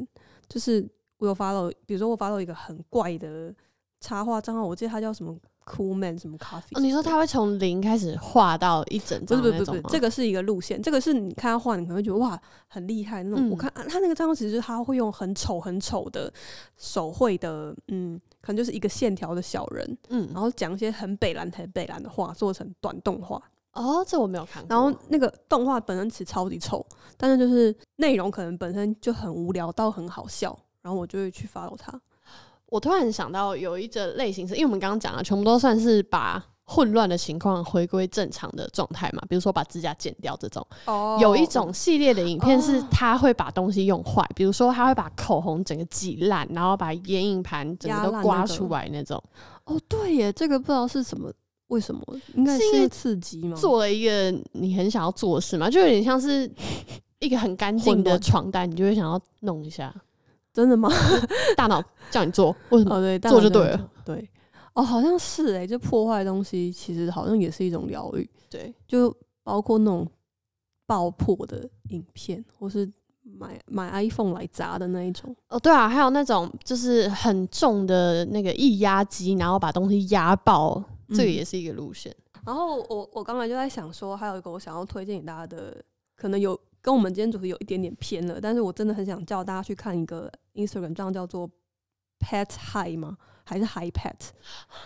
[0.49, 0.87] 就是
[1.19, 3.55] 我有 follow，比如说我 follow 一个很怪的
[4.01, 6.77] 插画账号，我记得它叫什么 cool man 什么 coffee。
[6.77, 9.43] 哦，你说他会从零开始画到一整不是张？
[9.43, 13.49] 不是不是不是，这个是一个路线，这个是你看他画，你可能会觉得哇很厉害那种。
[13.49, 16.33] 嗯我看啊他那个账号其实他会用很丑很丑的
[16.77, 23.41] 手绘的，嗯，可能就是一个线条的小人，嗯然，后讲一些很北蓝很北蓝的话，做成短动画。
[23.73, 24.69] 哦，这我没有看过。
[24.69, 26.85] 然后那个动画本身其实超级丑，
[27.17, 32.01] 但是就是内容可能本身就很无聊到很好笑，然后我就会去 follow 他。
[32.67, 40.65] 我突然想到有一个类型是，因为我们刚刚讲了全部都算是把混乱的情况回归正常的状态嘛，比如说把指甲剪掉这种。
[40.85, 49.21] 哦有一种系列的影片是哦他会把东西用坏，比如说他会把口红整个挤烂，然后把眼影盘整个都刮出来那种，
[49.65, 51.29] 哦，对耶，这个不知道是什么，
[51.71, 52.01] 为什么？
[52.37, 53.57] 应该是因为刺激吗？
[53.57, 56.49] 做了一个你很想要做的事嘛，就有点像是
[57.19, 59.93] 一个很干净的床单，你就会想要弄一下。
[60.53, 60.91] 真的吗？
[61.57, 62.97] 大脑叫你做，为什么？
[62.97, 63.91] 哦，对，做就对了。
[64.05, 64.29] 对，
[64.75, 70.05] 哦，好像是哎，就破坏东西，其实好像也是一种疗愈，对，就包括那种
[70.87, 72.85] 爆破的影片，或是
[73.23, 75.35] 买买 iPhone 来砸的那一种。
[75.51, 82.15] 哦，对啊，还有那种就是很重的那个液压机，然后把东西压爆，这个嗯也是一个路线。
[82.45, 85.77] 然后我我刚才就在想说，还有一个我想要推荐给大家的，
[86.17, 91.49] 可能有跟我们今天主题有一点点偏了，但是我真的很想叫大家去看一个 Instagram 账叫做
[92.19, 93.19] Pet High 吗？
[93.45, 94.15] 还是 High Pet？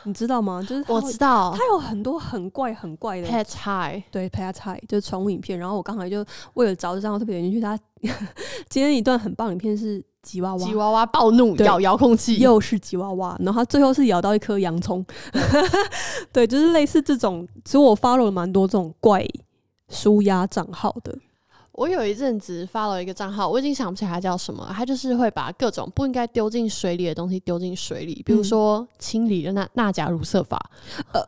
[0.04, 0.64] 你知道吗？
[0.66, 5.58] 就是我知道它有很多很怪很怪的，Pet High，对 Pet High 就是宠物影片。
[5.58, 7.78] 然后我刚才就为了找这张特别点进去， 它
[8.68, 15.04] 今天一段很棒影片是吉娃娃，吉娃娃暴怒咬遥控器，又是吉娃娃，然后它最后是咬到一颗洋葱，
[16.32, 17.46] 对，就是类似这种。
[17.64, 19.24] 其实我 follow 了蛮多这种怪
[19.88, 21.16] 舒压账号的，
[21.72, 24.72] 我有一阵子发了一个账号，我已经想不起来它叫什么了。
[24.74, 30.70] 它就是会把各种不应该丢进水里的东西丢进水里，比如嗯说清理的钠钠钾如色法，
[31.12, 31.22] 呃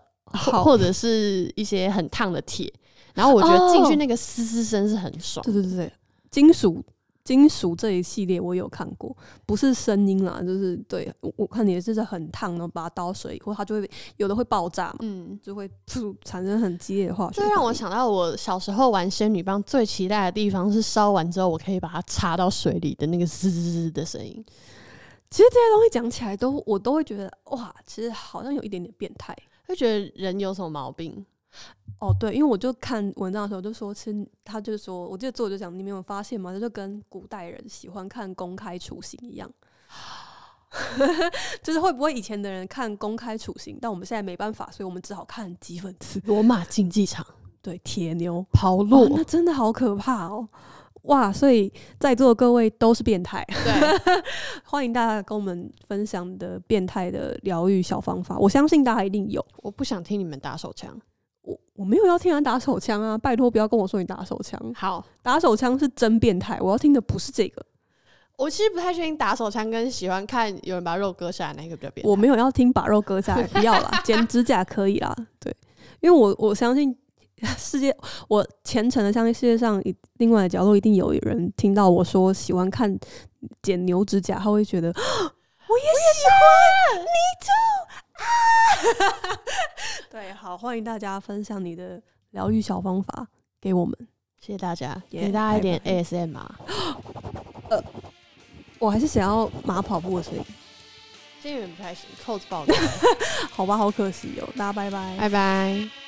[0.62, 2.72] 或者是一些很烫的铁。
[3.14, 5.42] 然后我觉得进去哦那个嘶嘶声是很爽。
[5.44, 5.92] 对对对对，
[6.30, 6.84] 金属
[7.26, 9.14] 金属这一系列我有看过，
[9.44, 17.42] 不是声音啦，就是对我我看也是很烫，然后把它倒水里，或它就会有的会爆炸嘛，嗯，就会噗产生很激烈的化学。
[17.42, 24.44] 这让我想到我小时候玩仙女棒最期待的地方是烧完之后我可以把它插到水里的那个滋滋滋的声音。
[25.28, 29.36] 其实这些东西讲起来都我都会觉得哇，其实好像有一点点变态。
[29.66, 31.26] 会觉得人有什么毛病？
[31.98, 36.52] 哦，对，因为我就看文章的时候就说，其实他就说，我记得作者就讲，你没有发现吗？
[36.52, 39.50] 他就跟古代人喜欢看公开处刑一样，
[41.62, 46.20] 就是会不会以前的人看公开处刑，但我们现在没办法，所以我们只好看几粉刺。
[46.26, 47.26] 罗马竞技场
[47.62, 50.46] 对，铁牛抛哇落，那真的好可怕哦！
[51.02, 54.22] 哇，所以在座的各位都是变态，对，
[54.66, 59.42] 欢迎大家跟我们分享的变态的疗愈小方法，我相信大家一定有。
[59.62, 61.00] 我不想听你们打手枪。
[61.46, 67.64] 我我没有要听人打手枪啊，拜托不要跟我说你打手枪，好，打手枪是真变态，我要听的不是这个。
[68.36, 72.10] 我其实不太确定打手枪跟喜欢看有人把肉割下来哪一个比较变态。
[72.10, 75.14] 我没有要听把肉割下来，不要啦， 剪指甲可以啦。
[75.40, 75.54] 对，
[76.00, 76.94] 因为我我相信
[77.56, 77.96] 世界，
[78.28, 82.98] 我虔诚的相信世界上一另外的角落一定有人听到我说喜欢看
[83.62, 84.88] 剪牛指甲，他会觉得
[85.68, 87.04] 我也喜欢
[87.40, 87.50] too
[87.88, 87.95] 啊！
[90.10, 92.00] 对，好，欢迎大家分享你的
[92.30, 93.26] 疗愈小方法
[93.60, 93.96] 给我们。
[94.40, 96.58] 谢谢大家，耶给大家一点拜拜 ASM 啊。
[98.78, 100.44] 我还是想要马跑步的声音，
[101.42, 102.74] 今天有点不太行，扣子爆 了，
[103.50, 105.16] 好吧，好可惜哦，大家拜拜。
[105.18, 106.05] 拜拜。